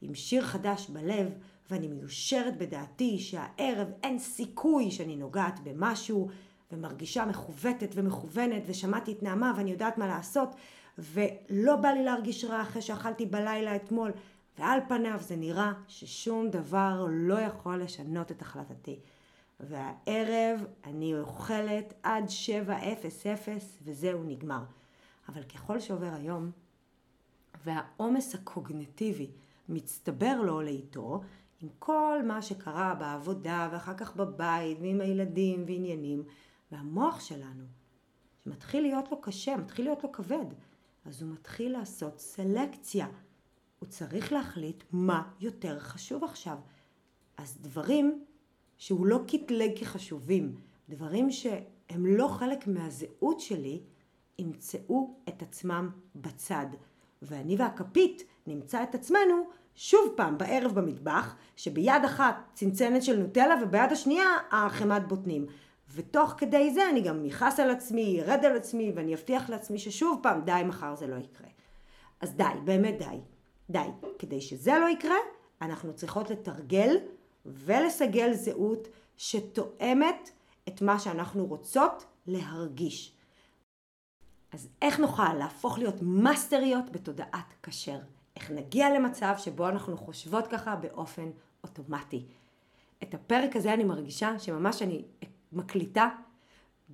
עם 0.00 0.14
שיר 0.14 0.44
חדש 0.44 0.88
בלב, 0.88 1.28
ואני 1.70 1.88
מיושרת 1.88 2.58
בדעתי 2.58 3.18
שהערב 3.18 3.88
אין 4.02 4.18
סיכוי 4.18 4.90
שאני 4.90 5.16
נוגעת 5.16 5.60
במשהו, 5.60 6.28
ומרגישה 6.72 7.24
מכוותת 7.24 7.90
ומכוונת, 7.94 8.62
ושמעתי 8.66 9.12
את 9.12 9.22
נעמה 9.22 9.52
ואני 9.56 9.70
יודעת 9.70 9.98
מה 9.98 10.06
לעשות, 10.06 10.54
ולא 10.98 11.76
בא 11.76 11.88
לי 11.88 12.04
להרגיש 12.04 12.44
רע 12.44 12.62
אחרי 12.62 12.82
שאכלתי 12.82 13.26
בלילה 13.26 13.76
אתמול, 13.76 14.12
ועל 14.58 14.80
פניו 14.88 15.18
זה 15.20 15.36
נראה 15.36 15.72
ששום 15.88 16.50
דבר 16.50 17.06
לא 17.10 17.40
יכול 17.40 17.82
לשנות 17.82 18.30
את 18.30 18.42
החלטתי. 18.42 18.98
והערב 19.60 20.64
אני 20.84 21.18
אוכלת 21.18 21.94
עד 22.02 22.24
7:00 22.28 23.78
וזהו 23.82 24.22
נגמר. 24.22 24.62
אבל 25.28 25.42
ככל 25.42 25.80
שעובר 25.80 26.14
היום, 26.14 26.50
והעומס 27.64 28.34
הקוגנטיבי 28.34 29.30
מצטבר 29.68 30.40
לו 30.42 30.60
לאיתו, 30.62 31.20
עם 31.60 31.68
כל 31.78 32.20
מה 32.26 32.42
שקרה 32.42 32.94
בעבודה 32.94 33.68
ואחר 33.72 33.94
כך 33.94 34.16
בבית 34.16 34.78
ועם 34.80 35.00
הילדים 35.00 35.64
ועניינים, 35.66 36.22
והמוח 36.72 37.20
שלנו, 37.20 37.64
שמתחיל 38.44 38.82
להיות 38.82 39.10
לו 39.10 39.20
קשה, 39.20 39.56
מתחיל 39.56 39.84
להיות 39.84 40.04
לו 40.04 40.12
כבד, 40.12 40.46
אז 41.04 41.22
הוא 41.22 41.32
מתחיל 41.32 41.72
לעשות 41.72 42.18
סלקציה. 42.18 43.06
הוא 43.80 43.88
צריך 43.88 44.32
להחליט 44.32 44.84
מה 44.92 45.22
יותר 45.40 45.78
חשוב 45.78 46.24
עכשיו. 46.24 46.56
אז 47.36 47.58
דברים 47.60 48.24
שהוא 48.78 49.06
לא 49.06 49.20
קטלג 49.28 49.78
כחשובים, 49.78 50.54
דברים 50.88 51.30
שהם 51.30 52.06
לא 52.06 52.28
חלק 52.28 52.66
מהזהות 52.66 53.40
שלי, 53.40 53.80
ימצאו 54.38 55.14
את 55.28 55.42
עצמם 55.42 55.90
בצד. 56.14 56.66
ואני 57.22 57.56
והכפית 57.56 58.24
נמצא 58.46 58.82
את 58.82 58.94
עצמנו 58.94 59.48
שוב 59.74 60.12
פעם 60.16 60.38
בערב 60.38 60.74
במטבח, 60.74 61.34
שביד 61.56 62.04
אחת 62.06 62.36
צנצנת 62.54 63.02
של 63.02 63.18
נוטלה 63.18 63.54
וביד 63.62 63.92
השנייה 63.92 64.28
החמת 64.50 65.08
בוטנים. 65.08 65.46
ותוך 65.94 66.34
כדי 66.36 66.74
זה 66.74 66.88
אני 66.90 67.00
גם 67.00 67.24
אכעס 67.26 67.60
על 67.60 67.70
עצמי, 67.70 68.00
ירד 68.00 68.44
על 68.44 68.56
עצמי 68.56 68.92
ואני 68.94 69.14
אבטיח 69.14 69.50
לעצמי 69.50 69.78
ששוב 69.78 70.20
פעם 70.22 70.40
די 70.44 70.62
מחר 70.64 70.94
זה 70.94 71.06
לא 71.06 71.16
יקרה. 71.16 71.48
אז 72.20 72.34
די, 72.34 72.44
באמת 72.64 72.98
די. 72.98 73.20
די. 73.70 73.88
כדי 74.18 74.40
שזה 74.40 74.78
לא 74.78 74.88
יקרה, 74.88 75.16
אנחנו 75.62 75.94
צריכות 75.94 76.30
לתרגל 76.30 76.96
ולסגל 77.46 78.32
זהות 78.32 78.88
שתואמת 79.16 80.30
את 80.68 80.82
מה 80.82 80.98
שאנחנו 80.98 81.46
רוצות 81.46 82.04
להרגיש. 82.26 83.12
אז 84.52 84.68
איך 84.82 85.00
נוכל 85.00 85.34
להפוך 85.34 85.78
להיות 85.78 86.02
מאסטריות 86.02 86.90
בתודעת 86.90 87.54
כשר? 87.62 87.98
איך 88.36 88.50
נגיע 88.50 88.90
למצב 88.98 89.34
שבו 89.38 89.68
אנחנו 89.68 89.96
חושבות 89.96 90.46
ככה 90.46 90.76
באופן 90.76 91.30
אוטומטי? 91.64 92.24
את 93.02 93.14
הפרק 93.14 93.56
הזה 93.56 93.74
אני 93.74 93.84
מרגישה 93.84 94.38
שממש 94.38 94.82
אני 94.82 95.02
מקליטה 95.52 96.08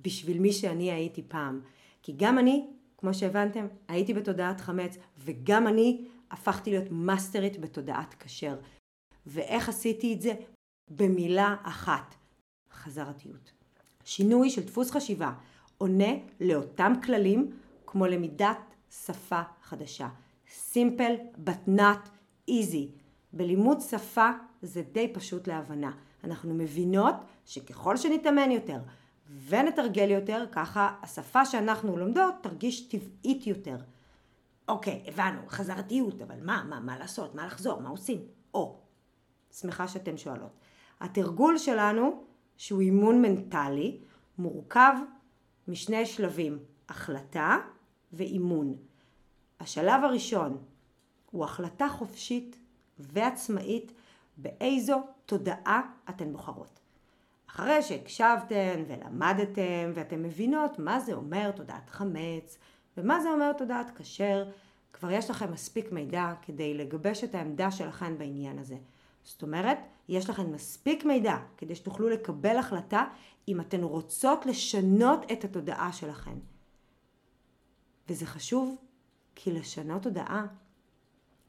בשביל 0.01 0.39
מי 0.39 0.53
שאני 0.53 0.91
הייתי 0.91 1.23
פעם. 1.27 1.61
כי 2.01 2.13
גם 2.17 2.39
אני, 2.39 2.67
כמו 2.97 3.13
שהבנתם, 3.13 3.67
הייתי 3.87 4.13
בתודעת 4.13 4.61
חמץ, 4.61 4.97
וגם 5.17 5.67
אני 5.67 6.05
הפכתי 6.31 6.69
להיות 6.69 6.91
מאסטרית 6.91 7.59
בתודעת 7.59 8.15
כשר. 8.19 8.57
ואיך 9.25 9.69
עשיתי 9.69 10.13
את 10.13 10.21
זה? 10.21 10.33
במילה 10.89 11.55
אחת, 11.63 12.15
חזרתיות. 12.71 13.51
שינוי 14.03 14.49
של 14.49 14.63
דפוס 14.63 14.91
חשיבה 14.91 15.33
עונה 15.77 16.11
לאותם 16.39 16.93
כללים 17.03 17.51
כמו 17.85 18.05
למידת 18.05 18.75
שפה 19.05 19.41
חדשה. 19.61 20.07
simple 20.73 21.37
but 21.45 21.69
not 21.69 22.09
easy. 22.49 22.87
בלימוד 23.33 23.81
שפה 23.81 24.29
זה 24.61 24.81
די 24.81 25.13
פשוט 25.13 25.47
להבנה. 25.47 25.91
אנחנו 26.23 26.53
מבינות 26.53 27.15
שככל 27.45 27.97
שנתאמן 27.97 28.51
יותר 28.51 28.79
ונתרגל 29.47 30.11
יותר, 30.11 30.45
ככה 30.51 30.95
השפה 31.01 31.45
שאנחנו 31.45 31.97
לומדות 31.97 32.33
תרגיש 32.41 32.87
טבעית 32.87 33.47
יותר. 33.47 33.77
אוקיי, 34.67 35.03
הבנו, 35.07 35.41
חזרתיות, 35.47 36.21
אבל 36.21 36.39
מה, 36.41 36.63
מה, 36.69 36.79
מה 36.79 36.99
לעשות, 36.99 37.35
מה 37.35 37.45
לחזור, 37.45 37.81
מה 37.81 37.89
עושים? 37.89 38.21
או, 38.53 38.79
שמחה 39.51 39.87
שאתן 39.87 40.17
שואלות. 40.17 40.59
התרגול 41.01 41.57
שלנו, 41.57 42.23
שהוא 42.57 42.81
אימון 42.81 43.21
מנטלי, 43.21 43.99
מורכב 44.37 44.93
משני 45.67 46.05
שלבים, 46.05 46.59
החלטה 46.89 47.57
ואימון. 48.13 48.75
השלב 49.59 50.03
הראשון 50.03 50.57
הוא 51.31 51.43
החלטה 51.43 51.87
חופשית 51.89 52.57
ועצמאית 52.99 53.91
באיזו 54.37 55.01
תודעה 55.25 55.81
אתן 56.09 56.33
בוחרות. 56.33 56.79
אחרי 57.49 57.81
שהקשבתן 57.81 58.83
ולמדתן 58.87 59.91
ואתן 59.93 60.21
מבינות 60.21 60.79
מה 60.79 60.99
זה 60.99 61.13
אומר 61.13 61.51
תודעת 61.51 61.89
חמץ 61.89 62.57
ומה 62.97 63.21
זה 63.21 63.29
אומר 63.29 63.53
תודעת 63.53 63.97
כשר, 63.97 64.49
כבר 64.93 65.11
יש 65.11 65.29
לכם 65.29 65.51
מספיק 65.51 65.91
מידע 65.91 66.33
כדי 66.41 66.73
לגבש 66.73 67.23
את 67.23 67.35
העמדה 67.35 67.71
שלכם 67.71 68.17
בעניין 68.17 68.59
הזה. 68.59 68.77
זאת 69.23 69.41
אומרת, 69.41 69.77
יש 70.09 70.29
לכם 70.29 70.51
מספיק 70.51 71.05
מידע 71.05 71.37
כדי 71.57 71.75
שתוכלו 71.75 72.09
לקבל 72.09 72.57
החלטה 72.57 73.05
אם 73.47 73.61
אתן 73.61 73.83
רוצות 73.83 74.45
לשנות 74.45 75.31
את 75.31 75.43
התודעה 75.43 75.93
שלכם. 75.93 76.39
וזה 78.09 78.25
חשוב 78.25 78.75
כי 79.35 79.51
לשנות 79.51 80.03
תודעה 80.03 80.45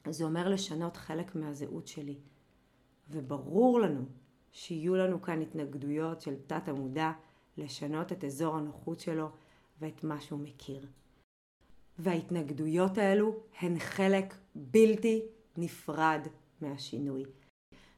זה 0.08 0.24
אומר 0.24 0.48
לשנות 0.48 0.96
חלק 0.96 1.34
מהזהות 1.34 1.88
שלי. 1.88 2.18
וברור 3.10 3.80
לנו 3.80 4.04
שיהיו 4.52 4.96
לנו 4.96 5.22
כאן 5.22 5.42
התנגדויות 5.42 6.20
של 6.20 6.34
תת 6.46 6.68
המודע 6.68 7.12
לשנות 7.56 8.12
את 8.12 8.24
אזור 8.24 8.56
הנוחות 8.56 9.00
שלו 9.00 9.28
ואת 9.80 10.04
מה 10.04 10.20
שהוא 10.20 10.40
מכיר. 10.40 10.86
וההתנגדויות 11.98 12.98
האלו 12.98 13.36
הן 13.60 13.78
חלק 13.78 14.34
בלתי 14.54 15.22
נפרד 15.56 16.20
מהשינוי. 16.60 17.24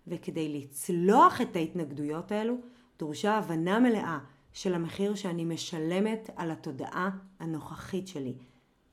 וכדי 0.07 0.61
לצלוח 0.61 1.41
את 1.41 1.57
ההתנגדויות 1.57 2.33
האלו, 2.33 2.55
דרושה 2.99 3.35
הבנה 3.35 3.81
מלאה 3.81 4.19
של 4.53 4.75
המחיר 4.75 5.15
שאני 5.15 5.45
משלמת 5.45 6.31
על 6.37 6.51
התודעה 6.51 7.11
הנוכחית 7.39 8.09
שלי. 8.09 8.35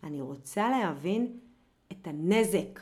אני 0.04 0.22
רוצה 0.22 0.70
להבין 0.70 1.40
את 1.92 2.08
הנזק 2.08 2.80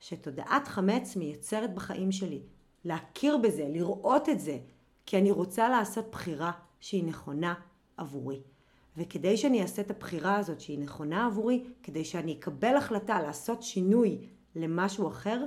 שתודעת 0.00 0.68
חמץ 0.68 1.16
מייצרת 1.16 1.74
בחיים 1.74 2.12
שלי. 2.12 2.42
להכיר 2.84 3.36
בזה, 3.36 3.68
לראות 3.68 4.28
את 4.28 4.40
זה, 4.40 4.58
כי 5.06 5.18
אני 5.18 5.30
רוצה 5.30 5.68
לעשות 5.68 6.10
בחירה 6.10 6.52
שהיא 6.80 7.04
נכונה 7.04 7.54
עבורי. 7.96 8.40
וכדי 8.96 9.36
שאני 9.36 9.62
אעשה 9.62 9.82
את 9.82 9.90
הבחירה 9.90 10.36
הזאת 10.36 10.60
שהיא 10.60 10.78
נכונה 10.78 11.26
עבורי, 11.26 11.64
כדי 11.82 12.04
שאני 12.04 12.32
אקבל 12.32 12.76
החלטה 12.76 13.22
לעשות 13.22 13.62
שינוי 13.62 14.18
למשהו 14.54 15.08
אחר, 15.08 15.44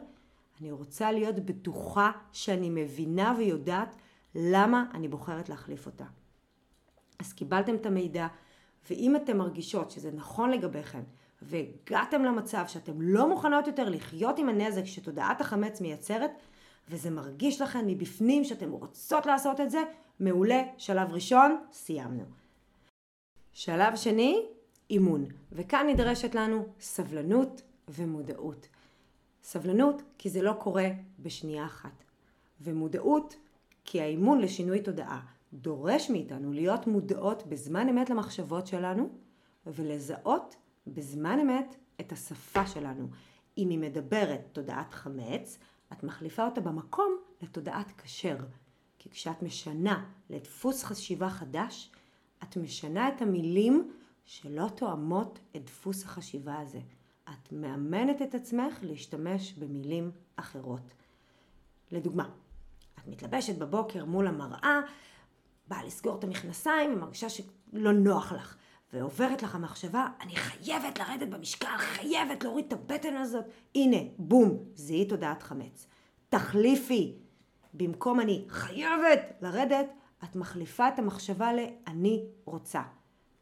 אני 0.61 0.71
רוצה 0.71 1.11
להיות 1.11 1.35
בטוחה 1.35 2.11
שאני 2.31 2.69
מבינה 2.69 3.35
ויודעת 3.37 3.95
למה 4.35 4.85
אני 4.93 5.07
בוחרת 5.07 5.49
להחליף 5.49 5.85
אותה. 5.85 6.05
אז 7.19 7.33
קיבלתם 7.33 7.75
את 7.75 7.85
המידע, 7.85 8.27
ואם 8.89 9.15
אתם 9.15 9.37
מרגישות 9.37 9.91
שזה 9.91 10.11
נכון 10.11 10.49
לגביכם, 10.49 11.01
והגעתם 11.41 12.23
למצב 12.23 12.63
שאתם 12.67 13.01
לא 13.01 13.29
מוכנות 13.29 13.67
יותר 13.67 13.89
לחיות 13.89 14.39
עם 14.39 14.49
הנזק 14.49 14.85
שתודעת 14.85 15.41
החמץ 15.41 15.81
מייצרת, 15.81 16.31
וזה 16.89 17.09
מרגיש 17.09 17.61
לכם 17.61 17.87
מבפנים 17.87 18.43
שאתם 18.43 18.71
רוצות 18.71 19.25
לעשות 19.25 19.59
את 19.59 19.69
זה, 19.69 19.83
מעולה, 20.19 20.61
שלב 20.77 21.11
ראשון, 21.11 21.57
סיימנו. 21.71 22.38
שלב 23.59 23.95
שני, 23.95 24.45
אימון, 24.89 25.25
וכאן 25.51 25.87
נדרשת 25.89 26.35
לנו 26.35 26.65
סבלנות 26.79 27.61
ומודעות. 27.89 28.67
סבלנות 29.43 30.01
כי 30.17 30.29
זה 30.29 30.41
לא 30.41 30.53
קורה 30.53 30.89
בשנייה 31.19 31.65
אחת, 31.65 32.03
ומודעות 32.61 33.35
כי 33.85 34.01
האימון 34.01 34.39
לשינוי 34.39 34.81
תודעה 34.81 35.25
דורש 35.53 36.09
מאיתנו 36.09 36.53
להיות 36.53 36.87
מודעות 36.87 37.47
בזמן 37.47 37.89
אמת 37.89 38.09
למחשבות 38.09 38.67
שלנו 38.67 39.09
ולזהות 39.67 40.55
בזמן 40.87 41.39
אמת 41.39 41.75
את 41.99 42.11
השפה 42.11 42.67
שלנו. 42.67 43.07
אם 43.57 43.69
היא 43.69 43.79
מדברת 43.79 44.41
תודעת 44.51 44.93
חמץ, 44.93 45.57
את 45.93 46.03
מחליפה 46.03 46.45
אותה 46.45 46.61
במקום 46.61 47.17
לתודעת 47.41 48.01
כשר. 48.01 48.37
כי 48.99 49.09
כשאת 49.09 49.41
משנה 49.41 50.05
לדפוס 50.29 50.83
חשיבה 50.83 51.29
חדש, 51.29 51.91
את 52.43 52.57
משנה 52.57 53.07
את 53.07 53.21
המילים 53.21 53.91
שלא 54.25 54.67
תואמות 54.75 55.39
את 55.55 55.65
דפוס 55.65 56.05
החשיבה 56.05 56.59
הזה. 56.59 56.79
את 57.29 57.51
מאמנת 57.51 58.21
את 58.21 58.35
עצמך 58.35 58.79
להשתמש 58.81 59.53
במילים 59.53 60.11
אחרות. 60.35 60.93
לדוגמה, 61.91 62.29
את 62.99 63.07
מתלבשת 63.07 63.57
בבוקר 63.57 64.05
מול 64.05 64.27
המראה, 64.27 64.79
באה 65.67 65.83
לסגור 65.83 66.19
את 66.19 66.23
המכנסיים 66.23 66.93
ומרגישה 66.93 67.29
שלא 67.29 67.91
נוח 67.93 68.31
לך. 68.31 68.55
ועוברת 68.93 69.43
לך 69.43 69.55
המחשבה, 69.55 70.07
אני 70.21 70.35
חייבת 70.35 70.99
לרדת 70.99 71.27
במשקל, 71.27 71.77
חייבת 71.77 72.43
להוריד 72.43 72.65
את 72.65 72.73
הבטן 72.73 73.15
הזאת. 73.15 73.45
הנה, 73.75 73.97
בום, 74.17 74.57
זיהי 74.75 75.05
תודעת 75.05 75.43
חמץ. 75.43 75.87
תחליפי. 76.29 77.15
במקום 77.73 78.19
אני 78.19 78.45
חייבת 78.49 79.19
לרדת, 79.41 79.85
את 80.23 80.35
מחליפה 80.35 80.87
את 80.87 80.99
המחשבה 80.99 81.53
ל"אני 81.53 82.25
רוצה". 82.45 82.81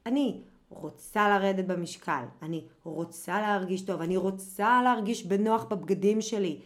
אני 0.06 0.42
רוצה 0.70 1.30
לרדת 1.30 1.66
במשקל, 1.66 2.24
אני 2.42 2.66
רוצה 2.84 3.42
להרגיש 3.42 3.82
טוב, 3.82 4.02
אני 4.02 4.18
רוצה 4.18 4.82
להרגיש 4.84 5.26
בנוח 5.26 5.64
בבגדים 5.64 6.22
שלי, 6.22 6.62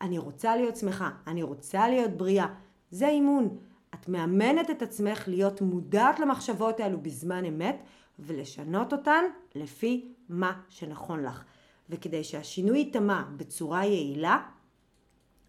אני 0.00 0.18
רוצה 0.18 0.56
להיות 0.56 0.76
שמחה, 0.76 1.10
אני 1.26 1.42
רוצה 1.42 1.88
להיות 1.88 2.10
בריאה. 2.10 2.46
זה 2.90 3.08
אימון. 3.08 3.58
את 3.94 4.08
מאמנת 4.08 4.70
את 4.70 4.82
עצמך 4.82 5.28
להיות 5.28 5.60
מודעת 5.60 6.20
למחשבות 6.20 6.80
האלו 6.80 7.00
בזמן 7.00 7.44
אמת 7.44 7.76
ולשנות 8.18 8.92
אותן 8.92 9.24
לפי 9.54 10.12
מה 10.28 10.60
שנכון 10.68 11.22
לך. 11.22 11.44
וכדי 11.90 12.24
שהשינוי 12.24 12.78
ייטמע 12.78 13.22
בצורה 13.36 13.84
יעילה, 13.84 14.38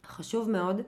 חשוב 0.05 0.49
מאוד 0.49 0.81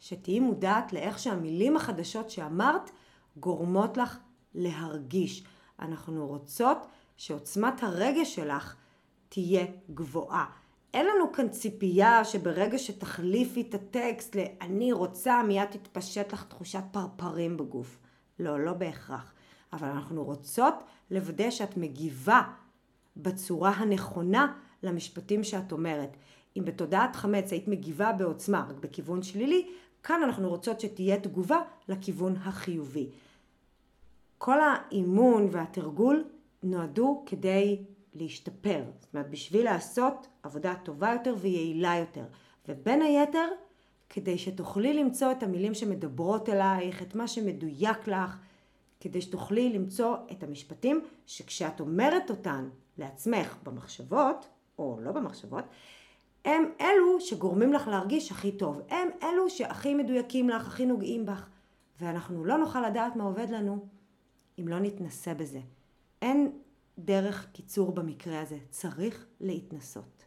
שתהיי 0.00 0.40
מודעת 0.40 0.92
לאיך 0.92 1.18
שהמילים 1.18 1.76
החדשות 1.76 2.30
שאמרת 2.30 2.90
גורמות 3.36 3.96
לך 3.96 4.18
להרגיש. 4.54 5.44
אנחנו 5.80 6.26
רוצות 6.26 6.86
שעוצמת 7.16 7.82
הרגש 7.82 8.34
שלך 8.34 8.74
תהיה 9.28 9.66
גבוהה. 9.90 10.44
אין 10.94 11.06
לנו 11.06 11.32
כאן 11.32 11.48
ציפייה 11.48 12.24
שברגע 12.24 12.78
שתחליפי 12.78 13.60
את 13.60 13.74
הטקסט 13.74 14.36
ל"אני 14.36 14.92
רוצה" 14.92 15.42
מיד 15.42 15.64
תתפשט 15.70 16.32
לך 16.32 16.44
תחושת 16.44 16.82
פרפרים 16.90 17.56
בגוף. 17.56 17.98
לא, 18.38 18.60
לא 18.60 18.72
בהכרח. 18.72 19.32
אבל 19.72 19.88
אנחנו 19.88 20.24
רוצות 20.24 20.74
לוודא 21.10 21.50
שאת 21.50 21.76
מגיבה 21.76 22.42
בצורה 23.16 23.70
הנכונה 23.70 24.52
למשפטים 24.82 25.44
שאת 25.44 25.72
אומרת. 25.72 26.16
אם 26.56 26.64
בתודעת 26.64 27.16
חמץ 27.16 27.52
היית 27.52 27.68
מגיבה 27.68 28.12
בעוצמה, 28.12 28.66
רק 28.70 28.76
בכיוון 28.76 29.22
שלילי, 29.22 29.68
כאן 30.06 30.22
אנחנו 30.22 30.48
רוצות 30.48 30.80
שתהיה 30.80 31.20
תגובה 31.20 31.58
לכיוון 31.88 32.36
החיובי. 32.36 33.10
כל 34.38 34.58
האימון 34.60 35.48
והתרגול 35.50 36.24
נועדו 36.62 37.22
כדי 37.26 37.82
להשתפר. 38.14 38.84
זאת 39.00 39.14
אומרת, 39.14 39.30
בשביל 39.30 39.64
לעשות 39.64 40.26
עבודה 40.42 40.74
טובה 40.82 41.12
יותר 41.12 41.34
ויעילה 41.38 41.96
יותר. 41.96 42.24
ובין 42.68 43.02
היתר, 43.02 43.48
כדי 44.08 44.38
שתוכלי 44.38 44.94
למצוא 44.94 45.32
את 45.32 45.42
המילים 45.42 45.74
שמדברות 45.74 46.48
אלייך, 46.48 47.02
את 47.02 47.14
מה 47.14 47.28
שמדויק 47.28 48.08
לך, 48.08 48.36
כדי 49.00 49.20
שתוכלי 49.20 49.72
למצוא 49.72 50.16
את 50.32 50.42
המשפטים 50.42 51.04
שכשאת 51.26 51.80
אומרת 51.80 52.30
אותן 52.30 52.68
לעצמך 52.98 53.56
במחשבות, 53.62 54.48
או 54.78 54.98
לא 55.02 55.12
במחשבות, 55.12 55.64
הם 56.46 56.64
אלו 56.80 57.20
שגורמים 57.20 57.72
לך 57.72 57.88
להרגיש 57.88 58.32
הכי 58.32 58.52
טוב. 58.52 58.80
הם 58.88 59.08
אלו 59.22 59.50
שהכי 59.50 59.94
מדויקים 59.94 60.48
לך, 60.48 60.66
הכי 60.66 60.86
נוגעים 60.86 61.26
בך. 61.26 61.48
ואנחנו 62.00 62.44
לא 62.44 62.58
נוכל 62.58 62.88
לדעת 62.88 63.16
מה 63.16 63.24
עובד 63.24 63.50
לנו 63.50 63.86
אם 64.58 64.68
לא 64.68 64.78
נתנסה 64.78 65.34
בזה. 65.34 65.60
אין 66.22 66.58
דרך 66.98 67.48
קיצור 67.52 67.92
במקרה 67.92 68.40
הזה, 68.40 68.58
צריך 68.70 69.26
להתנסות. 69.40 70.24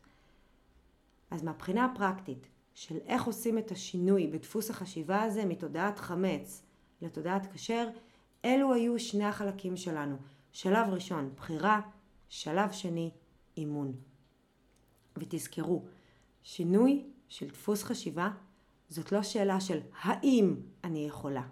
אז 1.31 1.43
מהבחינה 1.43 1.85
הפרקטית 1.85 2.47
של 2.73 2.97
איך 3.05 3.23
עושים 3.23 3.57
את 3.57 3.71
השינוי 3.71 4.27
בדפוס 4.27 4.69
החשיבה 4.69 5.23
הזה 5.23 5.45
מתודעת 5.45 5.99
חמץ 5.99 6.63
לתודעת 7.01 7.53
כשר, 7.53 7.89
אלו 8.45 8.73
היו 8.73 8.99
שני 8.99 9.25
החלקים 9.25 9.77
שלנו. 9.77 10.15
שלב 10.51 10.89
ראשון, 10.89 11.29
בחירה, 11.35 11.81
שלב 12.29 12.71
שני, 12.71 13.11
אימון. 13.57 13.93
ותזכרו, 15.17 15.83
שינוי 16.51 17.03
של 17.27 17.47
דפוס 17.47 17.83
חשיבה 17.83 18.29
זאת 18.89 19.11
לא 19.11 19.23
שאלה 19.23 19.61
של 19.61 19.79
האם 20.01 20.55
אני 20.83 21.07
יכולה. 21.07 21.43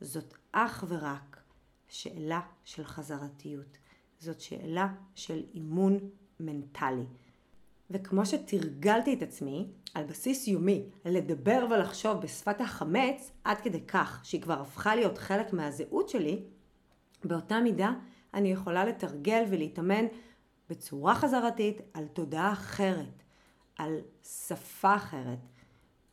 זאת 0.00 0.34
אך 0.52 0.84
ורק 0.88 1.42
שאלה 1.88 2.40
של 2.64 2.84
חזרתיות. 2.84 3.78
זאת 4.18 4.40
שאלה 4.40 4.88
של 5.14 5.42
אימון 5.54 5.98
מנטלי. 6.40 7.04
וכמו 7.90 8.26
שתרגלתי 8.26 9.14
את 9.14 9.22
עצמי 9.22 9.68
על 9.94 10.04
בסיס 10.04 10.48
יומי 10.48 10.84
לדבר 11.04 11.66
ולחשוב 11.70 12.20
בשפת 12.20 12.60
החמץ 12.60 13.32
עד 13.44 13.60
כדי 13.60 13.86
כך 13.86 14.20
שהיא 14.24 14.42
כבר 14.42 14.60
הפכה 14.60 14.94
להיות 14.96 15.18
חלק 15.18 15.52
מהזהות 15.52 16.08
שלי, 16.08 16.44
באותה 17.24 17.60
מידה 17.60 17.92
אני 18.34 18.52
יכולה 18.52 18.84
לתרגל 18.84 19.44
ולהתאמן 19.50 20.04
בצורה 20.70 21.14
חזרתית 21.14 21.80
על 21.94 22.06
תודעה 22.06 22.52
אחרת, 22.52 23.22
על 23.80 24.00
שפה 24.22 24.96
אחרת, 24.96 25.38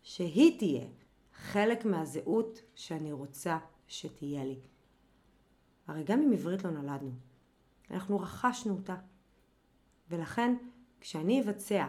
שהיא 0.04 0.60
תהיה 0.60 0.88
חלק 1.34 1.86
מהזהות 1.86 2.62
שאני 2.76 3.12
רוצה 3.12 3.58
שתהיה 3.88 4.46
לי. 4.46 4.60
הרי 5.88 6.04
גם 6.04 6.22
עם 6.22 6.34
עברית 6.34 6.64
לא 6.64 6.72
נולדנו. 6.72 7.12
אנחנו 7.92 8.20
רכשנו 8.20 8.74
אותה. 8.74 8.96
ולכן, 10.10 10.56
כשאני 11.02 11.42
אבצע 11.42 11.88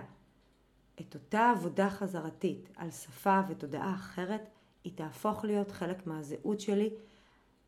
את 1.01 1.15
אותה 1.15 1.51
עבודה 1.51 1.91
חזרתית 1.91 2.69
על 2.77 2.91
שפה 2.91 3.41
ותודעה 3.49 3.95
אחרת, 3.95 4.49
היא 4.85 4.93
תהפוך 4.97 5.45
להיות 5.45 5.71
חלק 5.71 6.07
מהזהות 6.07 6.61
שלי, 6.61 6.91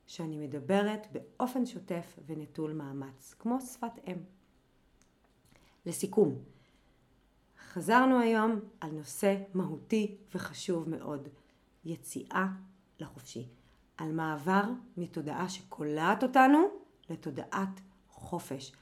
שאני 0.06 0.46
מדברת 0.46 1.06
באופן 1.12 1.66
שוטף 1.66 2.18
ונטול 2.26 2.72
מאמץ, 2.72 3.34
כמו 3.38 3.60
שפת 3.60 3.92
אם. 4.06 4.16
לסיכום, 5.86 6.42
חזרנו 7.72 8.20
היום 8.20 8.60
על 8.80 8.90
נושא 8.90 9.36
מהותי 9.54 10.16
וחשוב 10.34 10.88
מאוד, 10.88 11.28
יציאה 11.84 12.46
לחופשי, 13.00 13.48
על 13.96 14.12
מעבר 14.12 14.62
מתודעה 14.96 15.48
שקולעת 15.48 16.22
אותנו 16.22 16.58
לתודעת 17.10 17.80
חופש, 18.08 18.72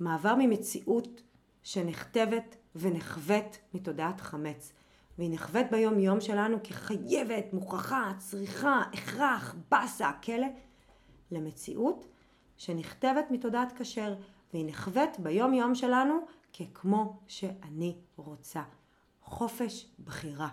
מעבר 0.00 0.34
ממציאות 0.38 1.22
שנכתבת 1.62 2.56
ונחווית 2.76 3.58
מתודעת 3.74 4.20
חמץ. 4.20 4.72
והיא 5.18 5.30
נחווית 5.34 5.70
ביום 5.70 5.98
יום 5.98 6.20
שלנו 6.20 6.56
כחייבת, 6.64 7.52
מוכרחה, 7.52 8.12
צריכה, 8.18 8.82
הכרח, 8.92 9.54
באסה, 9.70 10.10
כלא, 10.24 10.46
למציאות 11.30 12.06
שנכתבת 12.56 13.30
מתודעת 13.30 13.72
כשר, 13.78 14.14
והיא 14.52 14.66
נחווית 14.68 15.18
ביום 15.18 15.54
יום 15.54 15.74
שלנו 15.74 16.20
ככמו 16.58 17.20
שאני 17.26 17.96
רוצה. 18.16 18.62
חופש 19.22 19.90
בחירה. 20.04 20.48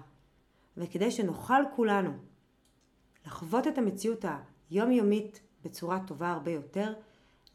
וכדי 0.78 1.12
שנוכל 1.12 1.63
כולנו 1.76 2.12
לחוות 3.26 3.68
את 3.68 3.78
המציאות 3.78 4.26
היומיומית 4.70 5.39
בצורה 5.63 6.00
טובה 6.08 6.32
הרבה 6.32 6.52
יותר, 6.52 6.94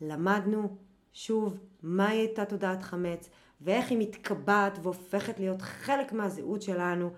למדנו 0.01 0.77
שוב 1.13 1.59
מהי 1.83 2.19
הייתה 2.19 2.45
תודעת 2.45 2.83
חמץ 2.83 3.29
ואיך 3.61 3.91
היא 3.91 3.99
מתקבעת 3.99 4.79
והופכת 4.83 5.39
להיות 5.39 5.63
חלק 5.63 6.13
מהזהות 6.13 6.63
שלנו 6.63 7.11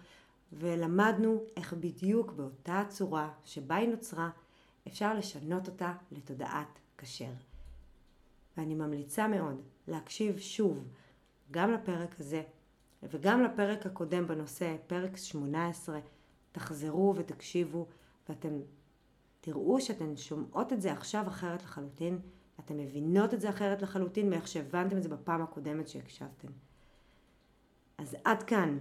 ולמדנו 0.52 1.42
איך 1.56 1.72
בדיוק 1.72 2.32
באותה 2.32 2.82
צורה 2.88 3.30
שבה 3.44 3.76
היא 3.76 3.88
נוצרה 3.88 4.30
אפשר 4.86 5.14
לשנות 5.14 5.68
אותה 5.68 5.94
לתודעת 6.12 6.78
כשר. 6.98 7.32
ואני 8.56 8.74
ממליצה 8.74 9.28
מאוד 9.28 9.62
להקשיב 9.88 10.38
שוב 10.38 10.84
גם 11.50 11.72
לפרק 11.72 12.20
הזה 12.20 12.42
וגם 13.02 13.42
לפרק 13.42 13.86
הקודם 13.86 14.26
בנושא, 14.26 14.76
פרק 14.86 15.16
18, 15.16 15.98
תחזרו 16.52 17.14
ותקשיבו 17.16 17.86
ואתם 18.28 18.60
תראו 19.40 19.80
שאתן 19.80 20.16
שומעות 20.16 20.72
את 20.72 20.80
זה 20.80 20.92
עכשיו 20.92 21.28
אחרת 21.28 21.62
לחלוטין. 21.62 22.18
אתן 22.60 22.76
מבינות 22.76 23.34
את 23.34 23.40
זה 23.40 23.50
אחרת 23.50 23.82
לחלוטין 23.82 24.30
מאיך 24.30 24.48
שהבנתם 24.48 24.96
את 24.96 25.02
זה 25.02 25.08
בפעם 25.08 25.42
הקודמת 25.42 25.88
שהקשבתם. 25.88 26.48
אז 27.98 28.16
עד 28.24 28.42
כאן 28.42 28.78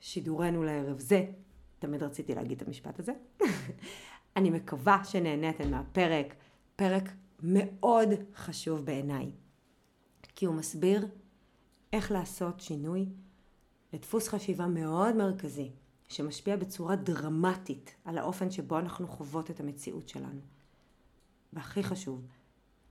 שידורנו 0.00 0.62
לערב 0.62 0.98
זה. 0.98 1.26
תמיד 1.78 2.02
רציתי 2.02 2.34
להגיד 2.34 2.60
את 2.60 2.66
המשפט 2.66 3.00
הזה. 3.00 3.12
אני 4.36 4.50
מקווה 4.50 5.04
שנהניתם 5.04 5.70
מהפרק, 5.70 6.34
פרק 6.76 7.08
מאוד 7.42 8.08
חשוב 8.34 8.84
בעיניי, 8.84 9.30
כי 10.34 10.46
הוא 10.46 10.54
מסביר 10.54 11.06
איך 11.96 12.12
לעשות 12.12 12.60
שינוי 12.60 13.06
לדפוס 13.92 14.28
חשיבה 14.28 14.66
מאוד 14.66 15.16
מרכזי, 15.16 15.70
שמשפיע 16.08 16.56
בצורה 16.56 16.96
דרמטית 16.96 17.94
על 18.04 18.18
האופן 18.18 18.50
שבו 18.50 18.78
אנחנו 18.78 19.06
חוות 19.06 19.50
את 19.50 19.60
המציאות 19.60 20.08
שלנו. 20.08 20.40
והכי 21.52 21.82
חשוב, 21.82 22.26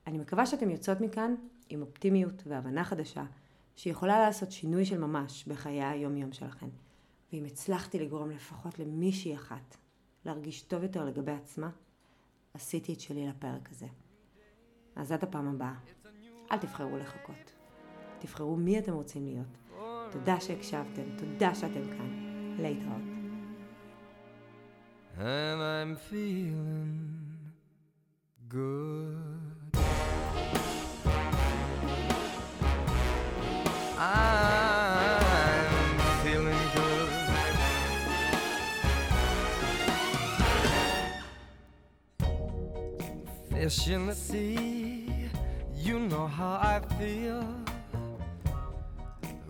אני 0.08 0.18
מקווה 0.18 0.46
שאתם 0.46 0.70
יוצאות 0.70 1.02
מכאן 1.02 1.36
עם 1.70 1.82
אופטימיות 1.82 2.44
והבנה 2.46 2.84
חדשה, 2.84 3.24
שיכולה 3.76 4.20
לעשות 4.20 4.52
שינוי 4.52 4.86
של 4.86 4.98
ממש 4.98 5.46
בחיי 5.48 5.84
היום-יום 5.84 6.34
שלכם. 6.34 6.70
ואם 7.34 7.46
הצלחתי 7.46 8.00
לגרום 8.00 8.30
לפחות 8.30 8.80
למישהי 8.80 9.36
אחת 9.36 9.78
להרגיש 10.26 10.62
טוב 10.62 10.84
יותר 10.84 11.06
לגבי 11.06 11.32
עצמה, 11.32 11.70
עשיתי 12.54 12.94
את 12.94 13.00
שלי 13.00 13.28
לפרק 13.28 13.70
הזה. 13.72 13.88
אז 14.96 15.12
עד 15.12 15.24
הפעם 15.24 15.48
הבאה. 15.48 15.76
אל 16.52 16.58
תבחרו 16.58 16.98
לחכות. 16.98 17.65
תבחרו 18.26 18.56
מי 18.56 18.80
אתם 18.80 18.94
רוצים 18.94 19.26
להיות. 19.26 19.58
תודה 20.12 20.40
שהקשבתם, 20.40 21.02
תודה 21.18 21.56
שאתם 21.56 21.86
כאן. 21.98 22.10
להתראות. 22.60 23.02
and 25.18 25.62
I'm 25.62 25.96
feeling 25.96 26.92
good. 28.50 29.46
I'm 33.98 36.00
feeling 36.24 36.64
good. 36.76 37.10
Fish 43.52 43.88
in 43.88 44.08
the 44.08 44.16
sea, 44.16 45.30
you 45.74 46.00
know 46.00 46.28
how 46.28 46.60
I 46.62 46.80
feel. 46.98 47.65